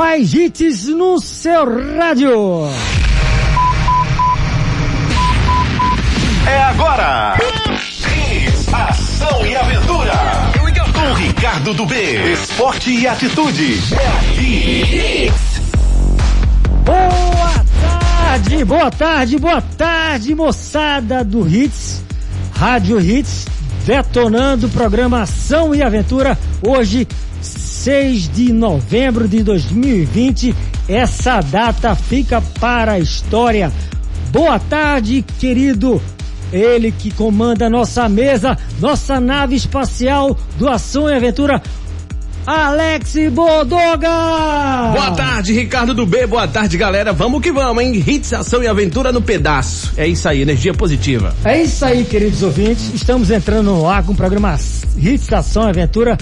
mais 0.00 0.32
hits 0.32 0.86
no 0.86 1.20
seu 1.20 1.98
rádio. 1.98 2.30
É 6.48 6.62
agora. 6.62 7.36
Hits, 7.36 8.72
ação 8.72 9.46
e 9.46 9.54
aventura. 9.54 10.12
Com 10.94 11.12
Ricardo 11.12 11.74
do 11.74 11.84
B. 11.84 12.32
Esporte 12.32 12.90
e 12.90 13.06
atitude. 13.06 13.78
É 13.92 14.06
aqui. 14.30 15.32
Boa 16.82 17.64
tarde, 17.82 18.64
boa 18.64 18.90
tarde, 18.90 19.38
boa 19.38 19.60
tarde, 19.60 20.34
moçada 20.34 21.22
do 21.22 21.46
Hits, 21.46 22.02
Rádio 22.54 22.98
Hits, 22.98 23.44
detonando 23.84 24.66
o 24.66 24.70
programa 24.70 25.20
Ação 25.20 25.74
e 25.74 25.82
Aventura. 25.82 26.38
Hoje, 26.66 27.06
6 27.80 28.28
de 28.34 28.52
novembro 28.52 29.26
de 29.26 29.42
2020. 29.42 30.54
Essa 30.86 31.40
data 31.40 31.94
fica 31.94 32.42
para 32.60 32.92
a 32.92 32.98
história. 32.98 33.72
Boa 34.30 34.58
tarde, 34.58 35.24
querido. 35.38 36.00
Ele 36.52 36.92
que 36.92 37.10
comanda 37.10 37.70
nossa 37.70 38.06
mesa, 38.06 38.58
nossa 38.78 39.18
nave 39.18 39.54
espacial 39.54 40.36
do 40.58 40.68
Ação 40.68 41.08
e 41.08 41.14
Aventura, 41.14 41.62
Alex 42.46 43.14
Bodoga! 43.32 44.10
Boa 44.92 45.12
tarde, 45.12 45.54
Ricardo 45.54 45.94
do 45.94 46.04
B, 46.04 46.26
boa 46.26 46.46
tarde, 46.46 46.76
galera. 46.76 47.14
Vamos 47.14 47.40
que 47.40 47.50
vamos, 47.50 47.82
hein? 47.82 48.04
Hits, 48.06 48.34
ação 48.34 48.62
e 48.62 48.66
aventura 48.66 49.10
no 49.10 49.22
pedaço. 49.22 49.94
É 49.96 50.06
isso 50.06 50.28
aí, 50.28 50.42
energia 50.42 50.74
positiva. 50.74 51.34
É 51.44 51.62
isso 51.62 51.82
aí, 51.82 52.04
queridos 52.04 52.42
ouvintes. 52.42 52.92
Estamos 52.92 53.30
entrando 53.30 53.72
no 53.72 53.88
ar 53.88 54.02
com 54.02 54.12
o 54.12 54.16
programa 54.16 54.58
Hits, 54.98 55.32
ação 55.32 55.66
e 55.66 55.70
aventura 55.70 56.18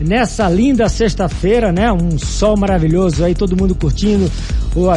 nessa 0.00 0.48
linda 0.48 0.88
sexta-feira, 0.88 1.70
né? 1.72 1.92
Um 1.92 2.18
sol 2.18 2.56
maravilhoso 2.56 3.24
aí, 3.24 3.34
todo 3.34 3.56
mundo 3.56 3.74
curtindo. 3.74 4.30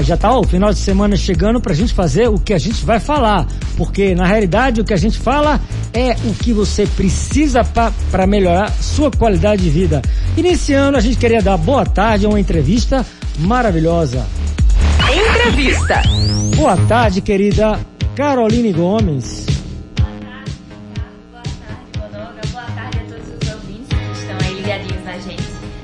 Já 0.04 0.16
tá 0.16 0.38
o 0.38 0.44
final 0.44 0.72
de 0.72 0.80
semana 0.80 1.18
chegando 1.18 1.60
pra 1.60 1.74
gente 1.74 1.94
fazer 1.94 2.30
o 2.30 2.38
que 2.38 2.54
a 2.54 2.60
gente 2.60 2.86
vai 2.86 3.00
falar. 3.00 3.48
Porque 3.76 4.14
na 4.14 4.26
realidade 4.26 4.82
o 4.82 4.84
que 4.84 4.94
a 4.94 4.98
gente 4.98 5.18
fala 5.18 5.60
é 5.94 6.16
o 6.26 6.34
que 6.34 6.54
você 6.54 6.86
precisa 6.86 7.64
para 7.64 8.28
melhorar 8.28 8.72
sua 8.72 9.10
qualidade 9.10 9.64
de 9.64 9.70
vida. 9.70 10.02
Iniciando, 10.38 10.98
a 10.98 11.02
gente 11.02 11.18
queria 11.18 11.42
dar 11.42 11.58
boa 11.58 11.86
tarde 11.86 12.26
a 12.26 12.30
uma 12.30 12.40
entrevista 12.40 13.06
maravilhosa. 13.40 14.26
Entrevista. 15.12 16.02
Boa 16.56 16.78
tarde, 16.88 17.20
querida 17.22 17.80
Caroline 18.16 18.72
Gomes. 18.72 19.53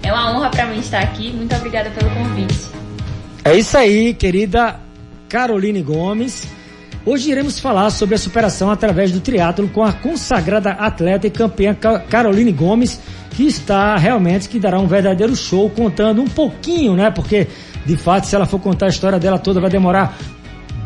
É 0.10 0.12
uma 0.12 0.32
honra 0.32 0.50
para 0.50 0.66
mim 0.66 0.80
estar 0.80 1.04
aqui. 1.04 1.32
Muito 1.32 1.56
obrigada 1.56 1.92
pelo 1.92 2.10
convite. 2.10 2.66
É 3.46 3.56
isso 3.56 3.78
aí, 3.78 4.12
querida 4.16 4.80
Caroline 5.30 5.84
Gomes. 5.84 6.48
Hoje 7.06 7.30
iremos 7.30 7.60
falar 7.60 7.92
sobre 7.92 8.16
a 8.16 8.18
superação 8.18 8.72
através 8.72 9.12
do 9.12 9.20
triatlo 9.20 9.70
com 9.70 9.84
a 9.84 9.94
consagrada 9.94 10.72
atleta 10.72 11.28
e 11.28 11.30
campeã 11.30 11.78
Caroline 12.10 12.52
Gomes, 12.52 13.00
que 13.36 13.44
está 13.44 13.96
realmente 13.98 14.50
que 14.50 14.60
dará 14.60 14.80
um 14.80 14.88
verdadeiro 14.88 15.36
show 15.36 15.70
contando 15.70 16.23
um 16.23 16.28
pouquinho, 16.28 16.96
né? 16.96 17.12
Porque 17.12 17.48
de 17.86 17.96
fato, 17.96 18.26
se 18.26 18.36
ela 18.36 18.48
for 18.48 18.60
contar 18.60 18.88
a 18.88 18.90
história 18.90 19.20
dela 19.20 19.38
toda, 19.38 19.62
vai 19.62 19.70
demorar 19.70 20.18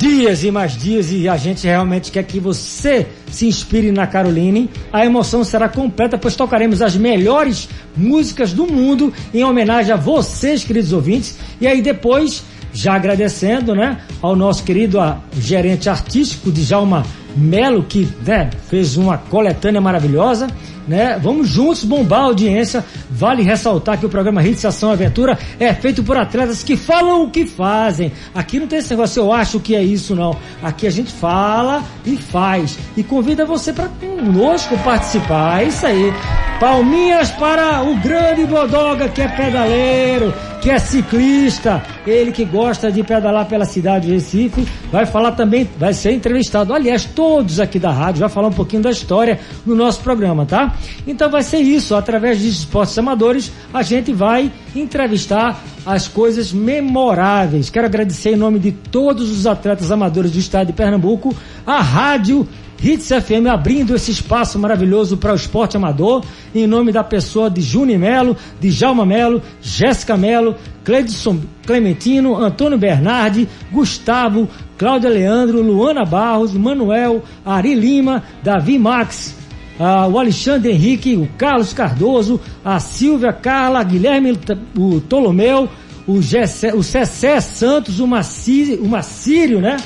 dias 0.04 0.44
e 0.44 0.52
mais 0.52 0.76
dias 0.76 1.14
e 1.14 1.30
a 1.30 1.38
gente 1.38 1.66
realmente 1.66 2.12
quer 2.12 2.23
que 2.23 2.38
você 2.38 3.08
se 3.32 3.48
inspire 3.48 3.90
na 3.90 4.06
Caroline. 4.06 4.70
A 4.92 5.06
emoção 5.06 5.46
será 5.46 5.70
completa, 5.70 6.18
pois 6.18 6.36
tocaremos 6.36 6.82
as 6.82 6.98
melhores 6.98 7.70
músicas 7.96 8.52
do 8.52 8.68
mundo 8.68 9.14
em 9.34 9.46
homenagem 9.46 9.94
a 9.94 9.96
vocês, 9.96 10.62
queridos 10.62 10.92
ouvintes. 10.92 11.38
E 11.62 11.66
aí 11.66 11.81
depois, 11.81 12.44
já 12.73 12.95
agradecendo, 12.95 13.75
né, 13.75 14.01
ao 14.22 14.35
nosso 14.35 14.63
querido 14.63 15.00
a, 15.00 15.19
gerente 15.39 15.89
artístico 15.89 16.51
de 16.51 16.63
Jalma 16.63 17.06
Melo, 17.35 17.84
que 17.84 18.07
né, 18.25 18.50
fez 18.69 18.97
uma 18.97 19.17
coletânea 19.17 19.79
maravilhosa 19.79 20.47
né? 20.88 21.17
Vamos 21.22 21.47
juntos 21.47 21.84
bombar 21.84 22.22
a 22.22 22.23
audiência. 22.23 22.84
Vale 23.09 23.44
ressaltar 23.44 24.00
que 24.00 24.06
o 24.06 24.09
programa 24.09 24.44
Hits 24.44 24.66
Ação 24.66 24.91
Aventura 24.91 25.38
é 25.59 25.73
feito 25.73 26.03
por 26.03 26.17
atletas 26.17 26.63
que 26.63 26.75
falam 26.75 27.23
o 27.23 27.29
que 27.29 27.45
fazem. 27.45 28.11
Aqui 28.34 28.59
não 28.59 28.67
tem 28.67 28.79
esse 28.79 28.90
negócio, 28.90 29.22
eu 29.22 29.31
acho 29.31 29.59
que 29.59 29.75
é 29.75 29.84
isso, 29.84 30.16
não. 30.16 30.35
Aqui 30.61 30.88
a 30.88 30.91
gente 30.91 31.11
fala 31.11 31.84
e 32.05 32.17
faz. 32.17 32.78
E 32.97 33.03
convida 33.03 33.45
você 33.45 33.72
para 33.72 33.88
conosco 33.88 34.78
participar. 34.79 35.63
É 35.63 35.67
isso 35.67 35.85
aí. 35.85 36.13
Palminhas 36.59 37.31
para 37.31 37.81
o 37.84 37.95
grande 38.00 38.45
Bodoga, 38.45 39.09
que 39.09 39.22
é 39.22 39.28
pedaleiro, 39.28 40.34
que 40.63 40.69
é 40.69 40.79
ciclista, 40.79 41.84
ele 42.07 42.31
que 42.31 42.46
gosta 42.46 42.90
de 42.90 43.03
pedalar 43.03 43.46
pela 43.47 43.66
cidade 43.66 44.07
de 44.07 44.13
Recife, 44.13 44.66
vai 44.90 45.06
falar 45.06 45.34
também, 45.34 45.69
vai 45.78 45.94
ser 45.94 46.13
entrevistado. 46.13 46.74
Aliás, 46.74 47.03
todos 47.03 47.59
aqui 47.59 47.78
da 47.78 47.91
rádio 47.91 48.22
vai 48.22 48.29
falar 48.29 48.47
um 48.47 48.53
pouquinho 48.53 48.81
da 48.81 48.90
história 48.90 49.41
no 49.66 49.75
nosso 49.75 50.00
programa, 50.00 50.46
tá? 50.46 50.73
Então 51.06 51.29
vai 51.29 51.44
ser 51.44 51.57
isso, 51.57 51.94
através 51.94 52.40
de 52.40 52.47
esportes 52.47 52.97
amadores, 52.97 53.52
a 53.73 53.84
gente 53.84 54.13
vai 54.13 54.50
entrevistar 54.73 55.62
as 55.85 56.07
coisas 56.07 56.53
memoráveis. 56.53 57.69
Quero 57.69 57.85
agradecer 57.85 58.29
em 58.31 58.38
nome 58.38 58.57
de 58.57 58.72
todos 58.72 59.29
os 59.31 59.46
atletas 59.46 59.91
amadores 59.91 60.31
do 60.31 60.40
estado 60.40 60.68
de 60.68 60.73
Pernambuco, 60.73 61.35
a 61.68 61.81
rádio 61.81 62.47
Hits 62.84 63.08
FM 63.08 63.48
abrindo 63.50 63.96
esse 63.96 64.12
espaço 64.12 64.60
maravilhoso 64.60 65.16
para 65.16 65.32
o 65.32 65.36
esporte 65.38 65.78
amador, 65.78 66.26
em 66.54 66.68
nome 66.68 66.92
da 66.92 67.02
pessoa 67.02 67.50
de 67.50 67.62
Júnior 67.62 67.98
Melo, 67.98 68.36
de 68.60 68.70
Jalma 68.70 69.06
Melo, 69.06 69.42
Jéssica 69.62 70.18
Melo, 70.18 70.58
Cledson 70.84 71.40
Clementino, 71.66 72.36
Antônio 72.36 72.78
Bernardi, 72.78 73.48
Gustavo, 73.72 74.50
Cláudia 74.78 75.10
Leandro, 75.10 75.62
Luana 75.62 76.04
Barros, 76.04 76.54
Manuel, 76.54 77.24
Ari 77.46 77.74
Lima, 77.74 78.22
Davi 78.44 78.78
Max, 78.78 79.34
uh, 79.80 80.12
o 80.12 80.20
Alexandre 80.20 80.74
Henrique, 80.74 81.16
o 81.16 81.30
Carlos 81.38 81.72
Cardoso, 81.72 82.38
a 82.66 82.82
Silvia 82.82 83.32
Carla, 83.32 83.82
Guilherme 83.82 84.38
o 84.78 85.00
Tolomeu, 85.00 85.70
o, 86.06 86.16
o 86.16 86.84
Cessé 86.84 87.40
Santos, 87.40 88.02
o, 88.02 88.08
Macírio, 88.08 88.84
o 88.84 88.90
Macírio, 88.90 89.62
né? 89.62 89.78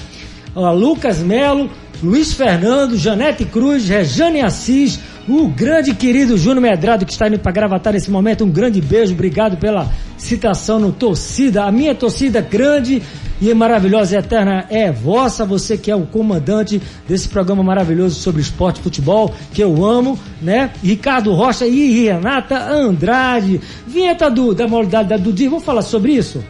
Lucas 0.56 1.20
Melo, 1.20 1.70
Luiz 2.02 2.34
Fernando, 2.34 2.96
Janete 2.96 3.44
Cruz, 3.44 3.90
Rejane 3.90 4.42
Assis, 4.42 5.00
o 5.28 5.48
grande 5.48 5.96
querido 5.96 6.38
Júnior 6.38 6.62
Medrado 6.62 7.06
que 7.06 7.12
está 7.12 7.28
indo 7.28 7.40
para 7.40 7.52
gravatar 7.52 7.94
nesse 7.94 8.12
momento. 8.12 8.44
Um 8.44 8.50
grande 8.50 8.80
beijo, 8.80 9.14
obrigado 9.14 9.58
pela 9.58 9.92
citação 10.16 10.80
no 10.80 10.92
torcida. 10.92 11.64
A 11.64 11.72
minha 11.72 11.96
torcida 11.96 12.40
grande 12.40 13.02
e 13.42 13.54
maravilhosa 13.54 14.16
e 14.16 14.20
eterna 14.20 14.66
é 14.70 14.92
vossa, 14.92 15.46
você 15.46 15.78
que 15.78 15.90
é 15.90 15.96
o 15.96 16.06
comandante 16.06 16.82
desse 17.08 17.28
programa 17.28 17.64
maravilhoso 17.64 18.20
sobre 18.20 18.42
esporte 18.42 18.80
e 18.80 18.84
futebol, 18.84 19.34
que 19.54 19.64
eu 19.64 19.84
amo, 19.84 20.20
né? 20.42 20.72
Ricardo 20.84 21.34
Rocha 21.34 21.66
e 21.66 22.06
Renata 22.06 22.58
Andrade. 22.58 23.60
Vinheta 23.88 24.30
do, 24.30 24.54
da 24.54 24.68
modalidade 24.68 25.24
do 25.24 25.34
dia, 25.34 25.50
vamos 25.50 25.66
falar 25.66 25.82
sobre 25.82 26.14
isso? 26.14 26.44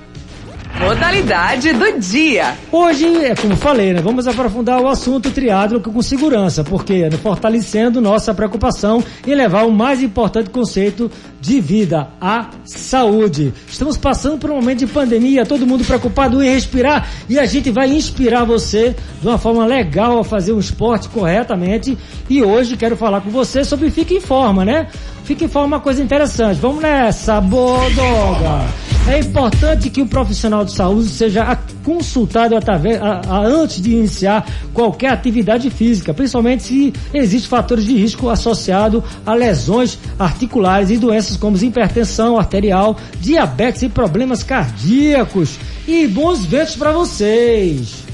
Modalidade 0.80 1.74
do 1.74 2.00
dia. 2.00 2.56
Hoje, 2.72 3.06
é 3.26 3.36
como 3.36 3.56
falei, 3.56 3.94
né? 3.94 4.02
Vamos 4.02 4.28
aprofundar 4.28 4.80
o 4.80 4.88
assunto 4.88 5.32
triatlo 5.32 5.82
com 5.82 6.02
segurança, 6.04 6.64
porque 6.64 7.10
né, 7.10 7.18
fortalecendo 7.18 8.00
nossa 8.00 8.32
preocupação 8.32 9.04
em 9.26 9.34
levar 9.34 9.66
o 9.66 9.72
mais 9.72 10.04
importante 10.04 10.52
conceito 10.52 11.10
de 11.42 11.60
vida, 11.60 12.08
a 12.22 12.52
saúde. 12.64 13.54
Estamos 13.68 13.98
passando 13.98 14.38
por 14.38 14.52
um 14.52 14.56
momento 14.56 14.80
de 14.80 14.88
pandemia, 14.88 15.46
todo 15.46 15.66
mundo 15.66 15.84
preocupado 15.84 16.44
em 16.44 16.50
respirar 16.50 17.10
e 17.28 17.40
a 17.40 17.46
gente 17.46 17.72
vai 17.72 17.90
inspirar 17.90 18.44
você 18.44 18.96
de 19.20 19.28
uma 19.28 19.38
forma 19.38 19.66
legal 19.66 20.20
a 20.20 20.24
fazer 20.24 20.54
um 20.54 20.60
esporte 20.60 21.10
corretamente. 21.10 21.98
E 22.30 22.44
hoje 22.44 22.78
quero 22.78 22.96
falar 22.96 23.22
com 23.22 23.32
você 23.32 23.64
sobre 23.64 23.90
Fique 23.90 24.14
em 24.14 24.22
Forma, 24.22 24.64
né? 24.64 24.88
Fique 25.28 25.44
em 25.44 25.50
Forma 25.50 25.76
uma 25.76 25.80
coisa 25.82 26.02
interessante. 26.02 26.58
Vamos 26.62 26.82
nessa, 26.82 27.42
bodoga! 27.42 28.66
É 29.10 29.20
importante 29.20 29.90
que 29.90 30.02
o 30.02 30.08
profissional 30.08 30.64
de 30.64 30.72
saúde 30.72 31.10
seja 31.10 31.54
consultado 31.84 32.56
através, 32.56 33.02
a, 33.02 33.20
a, 33.28 33.40
antes 33.46 33.82
de 33.82 33.92
iniciar 33.92 34.50
qualquer 34.74 35.12
atividade 35.12 35.70
física, 35.70 36.14
principalmente 36.14 36.64
se 36.64 36.94
existem 37.14 37.50
fatores 37.50 37.84
de 37.84 37.94
risco 37.94 38.30
associados 38.30 39.04
a 39.26 39.34
lesões 39.34 40.00
articulares 40.18 40.92
e 40.92 40.98
doenças 40.98 41.36
como 41.36 41.58
hipertensão 41.58 42.40
arterial, 42.40 42.96
diabetes 43.20 43.82
e 43.82 43.90
problemas 43.90 44.44
cardíacos. 44.44 45.60
E 45.86 46.08
bons 46.08 46.46
ventos 46.46 46.78
para 46.78 46.94
vocês! 46.94 48.07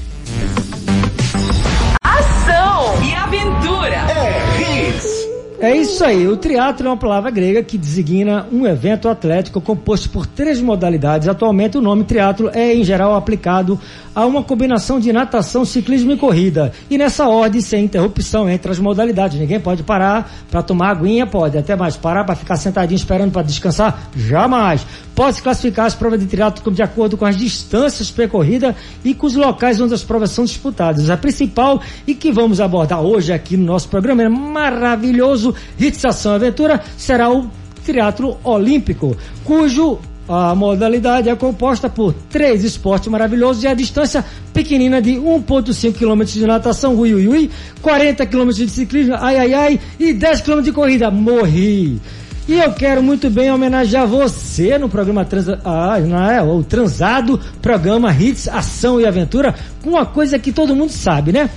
É 5.64 5.74
isso 5.74 6.04
aí. 6.04 6.28
O 6.28 6.36
triatlo 6.36 6.86
é 6.86 6.90
uma 6.90 6.96
palavra 6.96 7.30
grega 7.30 7.62
que 7.62 7.78
designa 7.78 8.46
um 8.52 8.66
evento 8.66 9.08
atlético 9.08 9.62
composto 9.62 10.10
por 10.10 10.26
três 10.26 10.60
modalidades. 10.60 11.26
Atualmente, 11.26 11.78
o 11.78 11.80
nome 11.80 12.04
triatlo 12.04 12.50
é, 12.52 12.74
em 12.74 12.84
geral, 12.84 13.14
aplicado 13.14 13.80
a 14.14 14.26
uma 14.26 14.42
combinação 14.42 15.00
de 15.00 15.10
natação, 15.10 15.64
ciclismo 15.64 16.12
e 16.12 16.18
corrida. 16.18 16.70
E 16.90 16.98
nessa 16.98 17.26
ordem, 17.28 17.62
sem 17.62 17.86
interrupção 17.86 18.48
entre 18.48 18.70
as 18.70 18.78
modalidades. 18.78 19.40
Ninguém 19.40 19.58
pode 19.58 19.82
parar 19.82 20.30
para 20.50 20.62
tomar 20.62 20.90
aguinha, 20.90 21.26
pode. 21.26 21.56
Até 21.56 21.74
mais 21.74 21.96
parar 21.96 22.24
para 22.24 22.36
ficar 22.36 22.56
sentadinho 22.56 22.98
esperando 22.98 23.32
para 23.32 23.40
descansar, 23.40 24.10
jamais. 24.14 24.86
Pode 25.14 25.40
classificar 25.40 25.86
as 25.86 25.94
provas 25.94 26.20
de 26.20 26.26
triatlo 26.26 26.72
de 26.72 26.82
acordo 26.82 27.16
com 27.16 27.24
as 27.24 27.38
distâncias 27.38 28.10
percorridas 28.10 28.74
e 29.02 29.14
com 29.14 29.26
os 29.26 29.34
locais 29.34 29.80
onde 29.80 29.94
as 29.94 30.04
provas 30.04 30.30
são 30.30 30.44
disputadas. 30.44 31.08
A 31.08 31.16
principal 31.16 31.80
e 32.06 32.14
que 32.14 32.30
vamos 32.30 32.60
abordar 32.60 33.00
hoje 33.00 33.32
aqui 33.32 33.56
no 33.56 33.64
nosso 33.64 33.88
programa 33.88 34.22
é 34.22 34.28
maravilhoso 34.28 35.53
Hits 35.78 36.04
Ação 36.04 36.34
Aventura 36.34 36.82
será 36.96 37.30
o 37.30 37.50
triatlo 37.84 38.38
olímpico, 38.42 39.16
cujo 39.44 39.98
a 40.28 40.54
modalidade 40.54 41.28
é 41.28 41.36
composta 41.36 41.88
por 41.88 42.14
três 42.30 42.64
esportes 42.64 43.08
maravilhosos 43.08 43.62
e 43.62 43.66
a 43.66 43.74
distância 43.74 44.24
pequenina 44.54 45.00
de 45.00 45.12
1,5 45.12 45.92
km 45.92 46.24
de 46.24 46.46
natação, 46.46 46.94
ui, 46.94 47.12
ui, 47.12 47.28
ui, 47.28 47.50
40 47.82 48.24
km 48.26 48.48
de 48.48 48.68
ciclismo, 48.68 49.14
ai, 49.18 49.36
ai, 49.36 49.54
ai, 49.54 49.80
e 49.98 50.12
10 50.12 50.40
km 50.40 50.62
de 50.62 50.72
corrida, 50.72 51.10
morri. 51.10 52.00
E 52.46 52.58
eu 52.58 52.72
quero 52.72 53.02
muito 53.02 53.30
bem 53.30 53.50
homenagear 53.50 54.06
você 54.06 54.76
no 54.78 54.88
programa 54.88 55.24
Trans, 55.24 55.48
ah, 55.64 55.98
não 56.00 56.30
é, 56.30 56.42
o 56.42 56.62
Transado, 56.62 57.40
programa 57.62 58.12
Hits, 58.12 58.48
Ação 58.48 59.00
e 59.00 59.06
Aventura, 59.06 59.54
com 59.82 59.90
uma 59.90 60.04
coisa 60.04 60.38
que 60.38 60.52
todo 60.52 60.76
mundo 60.76 60.90
sabe, 60.90 61.32
né? 61.32 61.48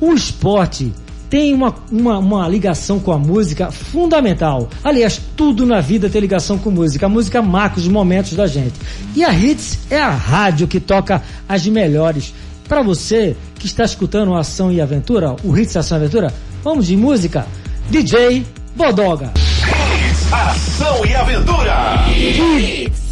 O 0.00 0.12
esporte 0.14 0.92
tem 1.30 1.54
uma, 1.54 1.72
uma, 1.92 2.18
uma, 2.18 2.48
ligação 2.48 2.98
com 2.98 3.12
a 3.12 3.18
música 3.18 3.70
fundamental. 3.70 4.68
Aliás, 4.82 5.20
tudo 5.36 5.64
na 5.64 5.80
vida 5.80 6.10
tem 6.10 6.20
ligação 6.20 6.58
com 6.58 6.72
música. 6.72 7.06
A 7.06 7.08
música 7.08 7.40
marca 7.40 7.78
os 7.78 7.86
momentos 7.86 8.34
da 8.34 8.48
gente. 8.48 8.74
E 9.14 9.24
a 9.24 9.32
Hits 9.32 9.78
é 9.88 9.98
a 9.98 10.10
rádio 10.10 10.66
que 10.66 10.80
toca 10.80 11.22
as 11.48 11.64
melhores. 11.66 12.34
Para 12.68 12.82
você 12.82 13.36
que 13.54 13.66
está 13.66 13.84
escutando 13.84 14.34
Ação 14.34 14.72
e 14.72 14.80
Aventura, 14.80 15.36
o 15.44 15.56
Hits 15.56 15.76
Ação 15.76 15.98
e 15.98 16.00
Aventura, 16.00 16.34
vamos 16.64 16.88
de 16.88 16.96
música? 16.96 17.46
DJ 17.88 18.44
Bodoga. 18.74 19.32
Hits, 19.36 20.32
Ação 20.32 21.06
e 21.06 21.14
Aventura. 21.14 22.06
Hits. 22.08 23.09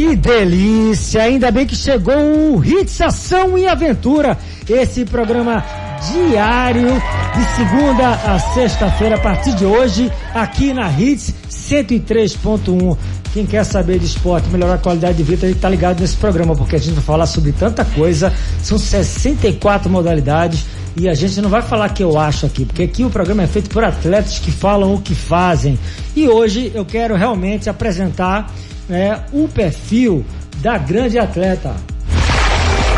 Que 0.00 0.16
delícia! 0.16 1.24
Ainda 1.24 1.50
bem 1.50 1.66
que 1.66 1.76
chegou 1.76 2.14
o 2.14 2.64
Hits 2.64 3.02
Ação 3.02 3.58
e 3.58 3.68
Aventura. 3.68 4.38
Esse 4.66 5.04
programa 5.04 5.62
diário 6.10 6.88
de 7.36 7.44
segunda 7.54 8.08
a 8.08 8.38
sexta-feira 8.38 9.16
a 9.16 9.20
partir 9.20 9.54
de 9.56 9.66
hoje 9.66 10.10
aqui 10.34 10.72
na 10.72 10.90
Hits 10.90 11.34
103.1. 11.50 12.96
Quem 13.34 13.44
quer 13.44 13.62
saber 13.62 13.98
de 13.98 14.06
esporte, 14.06 14.48
melhorar 14.48 14.76
a 14.76 14.78
qualidade 14.78 15.18
de 15.18 15.22
vida, 15.22 15.46
está 15.46 15.68
ligado 15.68 16.00
nesse 16.00 16.16
programa, 16.16 16.56
porque 16.56 16.76
a 16.76 16.78
gente 16.78 16.94
vai 16.94 17.04
falar 17.04 17.26
sobre 17.26 17.52
tanta 17.52 17.84
coisa. 17.84 18.32
São 18.62 18.78
64 18.78 19.90
modalidades 19.90 20.64
e 20.96 21.08
a 21.08 21.14
gente 21.14 21.40
não 21.40 21.48
vai 21.48 21.62
falar 21.62 21.88
que 21.90 22.02
eu 22.02 22.18
acho 22.18 22.46
aqui, 22.46 22.64
porque 22.64 22.82
aqui 22.82 23.04
o 23.04 23.10
programa 23.10 23.42
é 23.42 23.46
feito 23.46 23.70
por 23.70 23.84
atletas 23.84 24.38
que 24.38 24.50
falam 24.50 24.94
o 24.94 25.00
que 25.00 25.14
fazem. 25.14 25.78
E 26.16 26.28
hoje 26.28 26.72
eu 26.74 26.84
quero 26.84 27.14
realmente 27.14 27.70
apresentar 27.70 28.50
né, 28.88 29.20
o 29.32 29.48
perfil 29.48 30.24
da 30.58 30.76
grande 30.76 31.18
atleta 31.18 31.74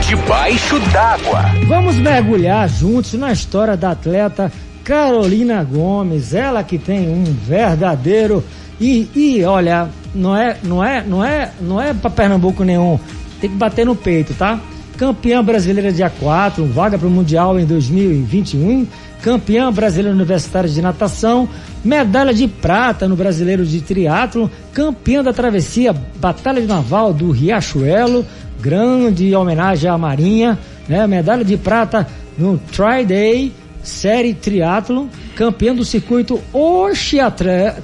debaixo 0.06 0.78
d'água. 0.90 1.42
Vamos 1.66 1.96
mergulhar 1.96 2.68
juntos 2.68 3.12
na 3.14 3.32
história 3.32 3.76
da 3.76 3.92
atleta 3.92 4.50
Carolina 4.84 5.62
Gomes, 5.62 6.34
ela 6.34 6.64
que 6.64 6.78
tem 6.78 7.08
um 7.08 7.24
verdadeiro 7.24 8.42
e, 8.80 9.08
e 9.14 9.44
olha, 9.44 9.88
não 10.14 10.36
é, 10.36 10.56
não 10.62 10.84
é, 10.84 11.04
não 11.06 11.24
é, 11.24 11.52
não 11.60 11.80
é 11.80 11.94
para 11.94 12.10
Pernambuco 12.10 12.64
nenhum. 12.64 12.98
Tem 13.40 13.50
que 13.50 13.56
bater 13.56 13.86
no 13.86 13.94
peito, 13.94 14.34
tá? 14.34 14.58
Campeã 15.02 15.43
brasileira 15.43 15.90
dia 15.90 16.08
4, 16.08 16.64
vaga 16.66 16.96
para 16.96 17.08
o 17.08 17.10
Mundial 17.10 17.58
em 17.58 17.66
2021, 17.66 18.87
campeã 19.20 19.72
brasileira 19.72 20.14
universitária 20.14 20.70
de 20.70 20.81
natação, 20.81 21.49
medalha 21.84 22.32
de 22.32 22.46
prata 22.46 23.08
no 23.08 23.16
Brasileiro 23.16 23.66
de 23.66 23.81
Triatlo, 23.81 24.49
campeã 24.72 25.20
da 25.20 25.32
travessia 25.32 25.93
Batalha 26.20 26.64
Naval 26.64 27.12
do 27.12 27.32
Riachuelo, 27.32 28.25
grande 28.60 29.34
homenagem 29.34 29.90
à 29.90 29.99
Marinha, 29.99 30.56
né? 30.88 31.05
Medalha 31.08 31.44
de 31.44 31.56
prata 31.56 32.06
no 32.38 32.56
Tri-Day, 32.56 33.52
série 33.82 34.34
triatlon, 34.34 35.08
campeão 35.34 35.75
do 35.75 35.84
circuito 35.84 36.40
Oxe 36.52 37.19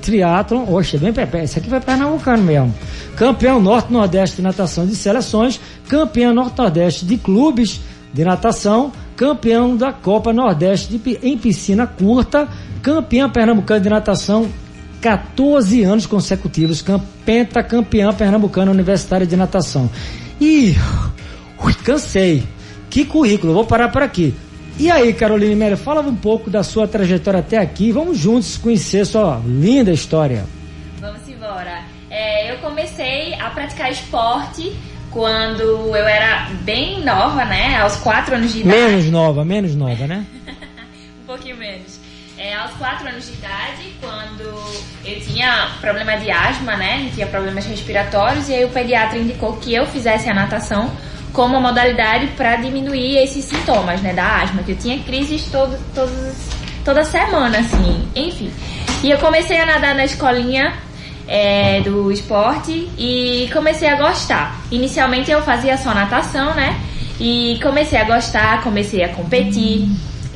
Triathlon, 0.02 0.64
Oxe, 0.72 0.98
bem 0.98 1.12
Pepe, 1.12 1.38
esse 1.38 1.58
aqui 1.58 1.68
vai 1.68 1.80
pernambucano 1.80 2.42
mesmo. 2.42 2.74
Campeão 3.16 3.60
Norte-Nordeste 3.60 4.36
de 4.36 4.42
natação 4.42 4.86
de 4.86 4.94
seleções, 4.94 5.60
campeão 5.88 6.32
Norte-Nordeste 6.32 7.04
de 7.04 7.16
clubes 7.16 7.80
de 8.12 8.24
natação, 8.24 8.92
campeão 9.16 9.76
da 9.76 9.92
Copa 9.92 10.32
Nordeste 10.32 10.96
de, 10.96 11.18
em 11.22 11.36
piscina 11.36 11.86
curta, 11.86 12.48
campeão 12.82 13.28
pernambucano 13.30 13.80
de 13.80 13.88
natação 13.88 14.48
14 15.00 15.82
anos 15.82 16.06
consecutivos, 16.06 16.84
pentacampeã 17.24 18.12
pernambucana 18.12 18.70
universitária 18.70 19.26
de 19.26 19.36
natação. 19.36 19.90
E 20.40 20.74
ui, 21.64 21.74
cansei. 21.74 22.44
Que 22.90 23.04
currículo, 23.04 23.52
vou 23.52 23.64
parar 23.64 23.88
por 23.88 24.02
aqui. 24.02 24.34
E 24.78 24.88
aí, 24.92 25.12
Caroline 25.12 25.56
Mello, 25.56 25.76
fala 25.76 26.00
um 26.02 26.14
pouco 26.14 26.48
da 26.48 26.62
sua 26.62 26.86
trajetória 26.86 27.40
até 27.40 27.58
aqui. 27.58 27.90
Vamos 27.90 28.16
juntos 28.16 28.56
conhecer 28.56 29.04
sua 29.04 29.42
linda 29.44 29.90
história. 29.90 30.44
Vamos 31.00 31.28
embora. 31.28 31.82
É, 32.08 32.52
eu 32.52 32.58
comecei 32.58 33.34
a 33.34 33.50
praticar 33.50 33.90
esporte 33.90 34.72
quando 35.10 35.62
eu 35.62 36.06
era 36.06 36.50
bem 36.62 37.04
nova, 37.04 37.44
né? 37.44 37.76
Aos 37.78 37.96
quatro 37.96 38.36
anos 38.36 38.52
de 38.52 38.60
idade. 38.60 38.76
Menos 38.76 39.10
nova, 39.10 39.44
menos 39.44 39.74
nova, 39.74 40.06
né? 40.06 40.24
um 41.22 41.26
pouquinho 41.26 41.56
menos. 41.56 41.98
É, 42.38 42.54
aos 42.54 42.70
4 42.74 43.08
anos 43.08 43.26
de 43.26 43.32
idade, 43.32 43.92
quando 44.00 44.42
eu 45.04 45.20
tinha 45.20 45.72
problema 45.80 46.16
de 46.18 46.30
asma, 46.30 46.76
né? 46.76 47.10
Tinha 47.12 47.26
problemas 47.26 47.66
respiratórios, 47.66 48.48
e 48.48 48.54
aí 48.54 48.64
o 48.64 48.68
pediatra 48.68 49.18
indicou 49.18 49.56
que 49.56 49.74
eu 49.74 49.84
fizesse 49.86 50.30
a 50.30 50.34
natação 50.34 50.88
como 51.32 51.56
uma 51.56 51.68
modalidade 51.68 52.28
para 52.28 52.56
diminuir 52.56 53.18
esses 53.18 53.44
sintomas, 53.44 54.00
né? 54.00 54.12
Da 54.12 54.42
asma, 54.42 54.62
que 54.62 54.72
eu 54.72 54.76
tinha 54.76 54.98
crises 55.00 55.48
todo, 55.50 55.78
todos, 55.94 56.36
toda 56.84 57.04
semana, 57.04 57.58
assim, 57.58 58.08
enfim. 58.14 58.50
E 59.02 59.10
eu 59.10 59.18
comecei 59.18 59.58
a 59.58 59.66
nadar 59.66 59.94
na 59.94 60.04
escolinha 60.04 60.74
é, 61.26 61.80
do 61.82 62.10
esporte 62.10 62.90
e 62.98 63.48
comecei 63.52 63.88
a 63.88 63.96
gostar. 63.96 64.60
Inicialmente 64.70 65.30
eu 65.30 65.42
fazia 65.42 65.76
só 65.76 65.94
natação, 65.94 66.54
né? 66.54 66.80
E 67.20 67.58
comecei 67.62 68.00
a 68.00 68.04
gostar, 68.04 68.62
comecei 68.62 69.04
a 69.04 69.08
competir 69.08 69.88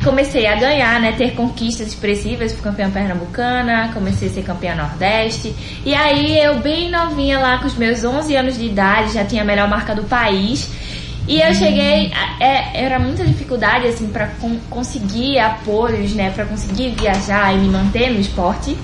comecei 0.02 0.46
a 0.46 0.56
ganhar, 0.56 1.00
né, 1.00 1.12
ter 1.12 1.32
conquistas 1.32 1.88
expressivas, 1.88 2.52
fui 2.52 2.62
campeã 2.62 2.90
pernambucana, 2.90 3.90
comecei 3.94 4.28
a 4.28 4.30
ser 4.30 4.42
campeã 4.42 4.74
nordeste. 4.74 5.54
E 5.84 5.94
aí 5.94 6.38
eu 6.38 6.58
bem 6.58 6.90
novinha 6.90 7.38
lá 7.38 7.58
com 7.58 7.66
os 7.66 7.76
meus 7.76 8.04
11 8.04 8.36
anos 8.36 8.58
de 8.58 8.66
idade, 8.66 9.14
já 9.14 9.24
tinha 9.24 9.42
a 9.42 9.44
melhor 9.44 9.68
marca 9.68 9.94
do 9.94 10.04
país. 10.04 10.68
E 11.26 11.40
eu 11.40 11.54
cheguei, 11.54 12.12
é, 12.40 12.84
era 12.84 12.98
muita 12.98 13.24
dificuldade 13.24 13.86
assim 13.86 14.08
para 14.08 14.26
con 14.40 14.58
conseguir 14.68 15.38
apoios, 15.38 16.12
né, 16.14 16.30
para 16.30 16.44
conseguir 16.44 16.90
viajar 16.90 17.54
e 17.54 17.58
me 17.58 17.68
manter 17.68 18.10
no 18.10 18.20
esporte. 18.20 18.76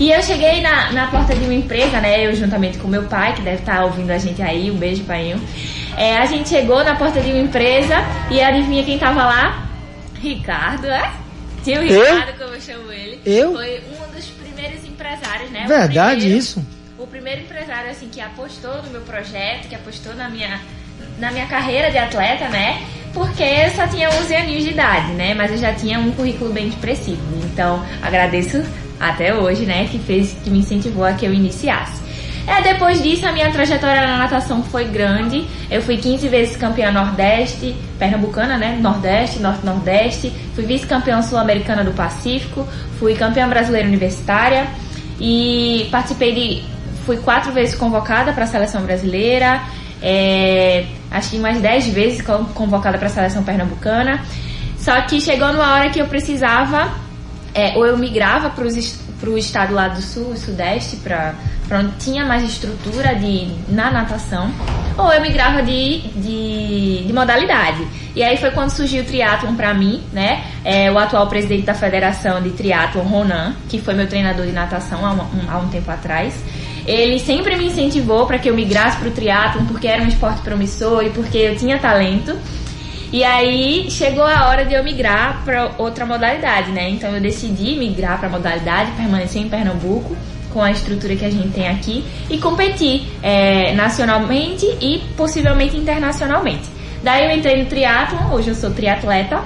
E 0.00 0.10
eu 0.10 0.22
cheguei 0.22 0.62
na, 0.62 0.90
na 0.92 1.06
porta 1.08 1.34
de 1.34 1.44
uma 1.44 1.54
empresa, 1.54 2.00
né, 2.00 2.26
eu 2.26 2.34
juntamente 2.34 2.78
com 2.78 2.88
meu 2.88 3.04
pai, 3.04 3.34
que 3.34 3.42
deve 3.42 3.58
estar 3.58 3.76
tá 3.76 3.84
ouvindo 3.84 4.10
a 4.10 4.18
gente 4.18 4.42
aí, 4.42 4.70
um 4.70 4.76
beijo 4.76 5.04
pai. 5.04 5.36
É, 5.96 6.16
a 6.16 6.26
gente 6.26 6.48
chegou 6.48 6.82
na 6.82 6.96
porta 6.96 7.20
de 7.20 7.30
uma 7.30 7.40
empresa 7.40 7.96
e 8.30 8.40
adivinha 8.40 8.82
quem 8.82 8.98
tava 8.98 9.24
lá? 9.24 9.69
Ricardo, 10.20 10.86
é? 10.86 11.12
Tio 11.64 11.82
Ricardo, 11.82 12.38
como 12.38 12.54
eu 12.54 12.60
chamo 12.60 12.92
ele. 12.92 13.20
Eu? 13.24 13.52
Foi 13.52 13.82
um 13.90 14.14
dos 14.14 14.26
primeiros 14.26 14.84
empresários, 14.84 15.50
né? 15.50 15.64
Verdade, 15.66 16.20
primeiro, 16.20 16.38
isso. 16.38 16.66
O 16.98 17.06
primeiro 17.06 17.42
empresário, 17.42 17.90
assim, 17.90 18.08
que 18.08 18.20
apostou 18.20 18.82
no 18.82 18.90
meu 18.90 19.00
projeto, 19.02 19.68
que 19.68 19.74
apostou 19.74 20.14
na 20.14 20.28
minha, 20.28 20.60
na 21.18 21.30
minha 21.30 21.46
carreira 21.46 21.90
de 21.90 21.98
atleta, 21.98 22.48
né? 22.48 22.82
Porque 23.12 23.42
eu 23.42 23.70
só 23.70 23.86
tinha 23.88 24.08
11 24.08 24.34
aninhos 24.34 24.64
de 24.64 24.70
idade, 24.70 25.12
né? 25.12 25.34
Mas 25.34 25.50
eu 25.50 25.58
já 25.58 25.72
tinha 25.74 25.98
um 25.98 26.12
currículo 26.12 26.52
bem 26.52 26.68
expressivo. 26.68 27.20
Então, 27.44 27.84
agradeço 28.02 28.62
até 28.98 29.34
hoje, 29.34 29.64
né? 29.66 29.88
Que 29.90 29.98
fez, 29.98 30.36
que 30.44 30.50
me 30.50 30.60
incentivou 30.60 31.04
a 31.04 31.12
que 31.12 31.26
eu 31.26 31.32
iniciasse. 31.32 31.99
É, 32.46 32.62
depois 32.62 33.02
disso, 33.02 33.26
a 33.26 33.32
minha 33.32 33.50
trajetória 33.50 34.06
na 34.06 34.18
natação 34.18 34.62
foi 34.62 34.84
grande. 34.84 35.46
Eu 35.70 35.82
fui 35.82 35.96
15 35.96 36.28
vezes 36.28 36.56
campeã 36.56 36.90
Nordeste, 36.90 37.76
pernambucana, 37.98 38.56
né? 38.56 38.78
Nordeste, 38.80 39.40
Norte-Nordeste. 39.40 40.32
Fui 40.54 40.64
vice-campeã 40.64 41.22
sul-americana 41.22 41.84
do 41.84 41.92
Pacífico. 41.92 42.66
Fui 42.98 43.14
campeã 43.14 43.48
brasileira 43.48 43.86
universitária. 43.86 44.66
E 45.20 45.88
participei 45.90 46.34
de. 46.34 46.62
Fui 47.04 47.18
quatro 47.18 47.52
vezes 47.52 47.74
convocada 47.74 48.32
para 48.32 48.44
a 48.44 48.46
seleção 48.46 48.82
brasileira. 48.82 49.60
É, 50.02 50.86
acho 51.10 51.30
que 51.30 51.38
mais 51.38 51.60
10 51.60 51.88
vezes 51.88 52.22
convocada 52.54 52.96
para 52.98 53.06
a 53.06 53.10
seleção 53.10 53.42
pernambucana. 53.42 54.24
Só 54.78 54.98
que 55.02 55.20
chegou 55.20 55.52
numa 55.52 55.74
hora 55.74 55.90
que 55.90 56.00
eu 56.00 56.06
precisava 56.06 56.90
é, 57.54 57.76
ou 57.76 57.86
eu 57.86 57.98
migrava 57.98 58.50
para 58.50 59.30
o 59.30 59.38
estado 59.38 59.74
lá 59.74 59.88
do 59.88 60.00
sul, 60.00 60.36
sudeste, 60.36 60.96
para 60.96 61.34
tinha 61.98 62.24
mais 62.24 62.42
estrutura 62.42 63.14
de, 63.14 63.48
na 63.68 63.90
natação, 63.90 64.52
ou 64.98 65.12
eu 65.12 65.20
migrava 65.20 65.62
de, 65.62 66.00
de, 66.16 67.04
de 67.06 67.12
modalidade. 67.12 67.86
E 68.14 68.22
aí 68.22 68.36
foi 68.36 68.50
quando 68.50 68.70
surgiu 68.70 69.02
o 69.02 69.06
triatlon 69.06 69.54
para 69.54 69.72
mim, 69.72 70.02
né? 70.12 70.44
É, 70.64 70.90
o 70.90 70.98
atual 70.98 71.28
presidente 71.28 71.62
da 71.62 71.74
federação 71.74 72.42
de 72.42 72.50
triatlon, 72.50 73.02
Ronan, 73.02 73.54
que 73.68 73.80
foi 73.80 73.94
meu 73.94 74.08
treinador 74.08 74.46
de 74.46 74.52
natação 74.52 75.06
há 75.06 75.12
um, 75.12 75.20
há 75.48 75.58
um 75.58 75.68
tempo 75.68 75.90
atrás, 75.90 76.34
ele 76.86 77.18
sempre 77.20 77.56
me 77.56 77.66
incentivou 77.66 78.26
para 78.26 78.38
que 78.38 78.50
eu 78.50 78.54
migrasse 78.54 78.96
para 78.98 79.08
o 79.08 79.12
triatlon 79.12 79.64
porque 79.66 79.86
era 79.86 80.02
um 80.02 80.08
esporte 80.08 80.40
promissor 80.40 81.04
e 81.04 81.10
porque 81.10 81.38
eu 81.38 81.56
tinha 81.56 81.78
talento. 81.78 82.36
E 83.12 83.24
aí 83.24 83.90
chegou 83.90 84.24
a 84.24 84.48
hora 84.48 84.64
de 84.64 84.74
eu 84.74 84.84
migrar 84.84 85.42
para 85.44 85.72
outra 85.78 86.06
modalidade, 86.06 86.70
né? 86.70 86.88
Então 86.90 87.14
eu 87.14 87.20
decidi 87.20 87.76
migrar 87.76 88.18
para 88.18 88.28
a 88.28 88.30
modalidade, 88.30 88.92
permanecer 88.92 89.42
em 89.42 89.48
Pernambuco 89.48 90.16
com 90.52 90.62
a 90.62 90.70
estrutura 90.70 91.16
que 91.16 91.24
a 91.24 91.30
gente 91.30 91.48
tem 91.48 91.68
aqui 91.68 92.04
e 92.28 92.38
competir 92.38 93.06
é, 93.22 93.72
nacionalmente 93.74 94.66
e 94.80 95.02
possivelmente 95.16 95.76
internacionalmente. 95.76 96.68
Daí 97.02 97.24
eu 97.24 97.36
entrei 97.36 97.62
no 97.62 97.68
triatlon, 97.68 98.32
hoje 98.32 98.48
eu 98.48 98.54
sou 98.54 98.70
triatleta, 98.70 99.42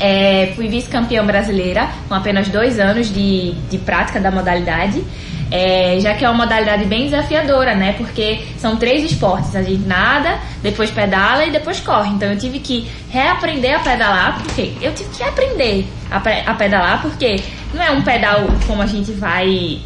é, 0.00 0.52
fui 0.54 0.68
vice-campeã 0.68 1.24
brasileira 1.24 1.88
com 2.08 2.14
apenas 2.14 2.48
dois 2.48 2.78
anos 2.78 3.12
de, 3.12 3.52
de 3.70 3.78
prática 3.78 4.20
da 4.20 4.30
modalidade. 4.30 5.04
É, 5.50 5.98
já 6.00 6.12
que 6.12 6.26
é 6.26 6.28
uma 6.28 6.44
modalidade 6.44 6.84
bem 6.84 7.04
desafiadora, 7.04 7.74
né? 7.74 7.94
Porque 7.94 8.40
são 8.58 8.76
três 8.76 9.10
esportes, 9.10 9.56
a 9.56 9.62
gente 9.62 9.86
nada, 9.86 10.38
depois 10.62 10.90
pedala 10.90 11.46
e 11.46 11.50
depois 11.50 11.80
corre. 11.80 12.10
Então 12.10 12.30
eu 12.30 12.38
tive 12.38 12.58
que 12.58 12.86
reaprender 13.08 13.74
a 13.74 13.78
pedalar, 13.78 14.42
porque 14.42 14.74
eu 14.82 14.92
tive 14.92 15.08
que 15.08 15.22
aprender 15.22 15.86
a, 16.10 16.18
a 16.50 16.54
pedalar, 16.54 17.00
porque 17.00 17.40
não 17.72 17.82
é 17.82 17.90
um 17.90 18.02
pedal 18.02 18.46
como 18.66 18.82
a 18.82 18.86
gente 18.86 19.10
vai 19.12 19.80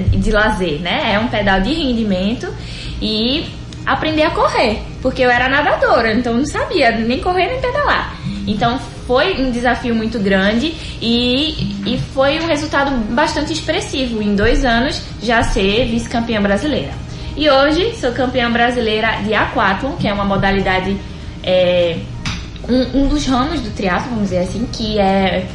de 0.00 0.30
lazer, 0.30 0.80
né? 0.80 1.12
É 1.14 1.18
um 1.18 1.28
pedal 1.28 1.60
de 1.60 1.72
rendimento 1.72 2.52
e 3.00 3.46
aprender 3.84 4.24
a 4.24 4.30
correr, 4.30 4.82
porque 5.00 5.22
eu 5.22 5.30
era 5.30 5.48
nadadora, 5.48 6.12
então 6.12 6.34
não 6.34 6.44
sabia 6.44 6.90
nem 6.90 7.20
correr 7.20 7.46
nem 7.46 7.60
pedalar. 7.60 8.16
Então 8.46 8.78
foi 9.06 9.40
um 9.40 9.50
desafio 9.50 9.94
muito 9.94 10.18
grande 10.18 10.74
e, 11.00 11.74
e 11.86 11.98
foi 12.12 12.40
um 12.40 12.46
resultado 12.46 12.90
bastante 13.12 13.52
expressivo 13.52 14.20
em 14.20 14.34
dois 14.34 14.64
anos 14.64 15.00
já 15.22 15.42
ser 15.42 15.86
vice-campeã 15.86 16.42
brasileira. 16.42 16.92
E 17.36 17.48
hoje 17.48 17.94
sou 17.96 18.12
campeã 18.12 18.50
brasileira 18.50 19.20
de 19.22 19.34
aquathlon, 19.34 19.92
que 19.96 20.08
é 20.08 20.12
uma 20.12 20.24
modalidade, 20.24 20.96
é, 21.44 21.98
um, 22.68 23.02
um, 23.02 23.08
dos 23.08 23.26
ramos 23.26 23.60
do 23.60 23.70
triatlo, 23.70 24.08
vamos 24.10 24.30
dizer 24.30 24.38
assim, 24.38 24.66
que 24.72 24.98
é, 24.98 25.46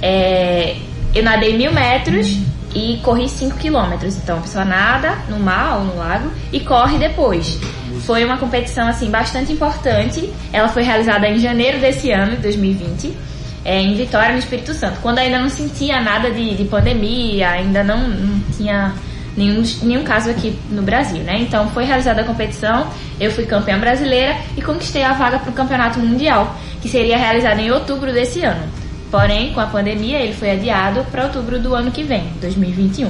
é 0.00 0.76
eu 1.14 1.22
nadei 1.22 1.56
mil 1.56 1.72
metros 1.72 2.38
e 2.74 2.98
corri 3.02 3.28
5 3.28 3.56
quilômetros. 3.56 4.16
Então 4.16 4.38
a 4.38 4.40
pessoa 4.40 4.64
nada 4.64 5.18
no 5.28 5.38
mar 5.38 5.78
ou 5.78 5.84
no 5.84 5.96
lago 5.96 6.30
e 6.52 6.60
corre 6.60 6.98
depois. 6.98 7.58
Foi 8.00 8.24
uma 8.24 8.36
competição 8.36 8.88
assim 8.88 9.10
bastante 9.10 9.52
importante. 9.52 10.32
Ela 10.52 10.68
foi 10.68 10.82
realizada 10.82 11.28
em 11.28 11.38
janeiro 11.38 11.78
desse 11.78 12.10
ano, 12.10 12.36
2020, 12.36 13.16
é, 13.64 13.80
em 13.80 13.94
Vitória, 13.94 14.32
no 14.32 14.38
Espírito 14.38 14.74
Santo, 14.74 14.98
quando 15.00 15.18
ainda 15.18 15.38
não 15.38 15.48
sentia 15.48 16.00
nada 16.00 16.30
de, 16.30 16.54
de 16.54 16.64
pandemia, 16.64 17.48
ainda 17.48 17.82
não, 17.82 18.08
não 18.08 18.40
tinha 18.54 18.92
nenhum, 19.36 19.62
nenhum 19.82 20.04
caso 20.04 20.30
aqui 20.30 20.58
no 20.70 20.82
Brasil, 20.82 21.22
né? 21.22 21.38
Então 21.40 21.68
foi 21.70 21.84
realizada 21.84 22.20
a 22.20 22.24
competição, 22.24 22.88
eu 23.18 23.30
fui 23.30 23.46
campeã 23.46 23.78
brasileira 23.78 24.36
e 24.56 24.62
conquistei 24.62 25.02
a 25.02 25.12
vaga 25.12 25.38
para 25.38 25.50
o 25.50 25.54
campeonato 25.54 25.98
mundial, 25.98 26.54
que 26.82 26.88
seria 26.88 27.16
realizado 27.16 27.58
em 27.60 27.70
outubro 27.70 28.12
desse 28.12 28.42
ano. 28.42 28.83
Porém, 29.14 29.52
com 29.52 29.60
a 29.60 29.66
pandemia, 29.66 30.18
ele 30.18 30.32
foi 30.32 30.50
adiado 30.50 31.04
para 31.04 31.26
outubro 31.26 31.60
do 31.60 31.72
ano 31.72 31.92
que 31.92 32.02
vem, 32.02 32.24
2021. 32.40 33.08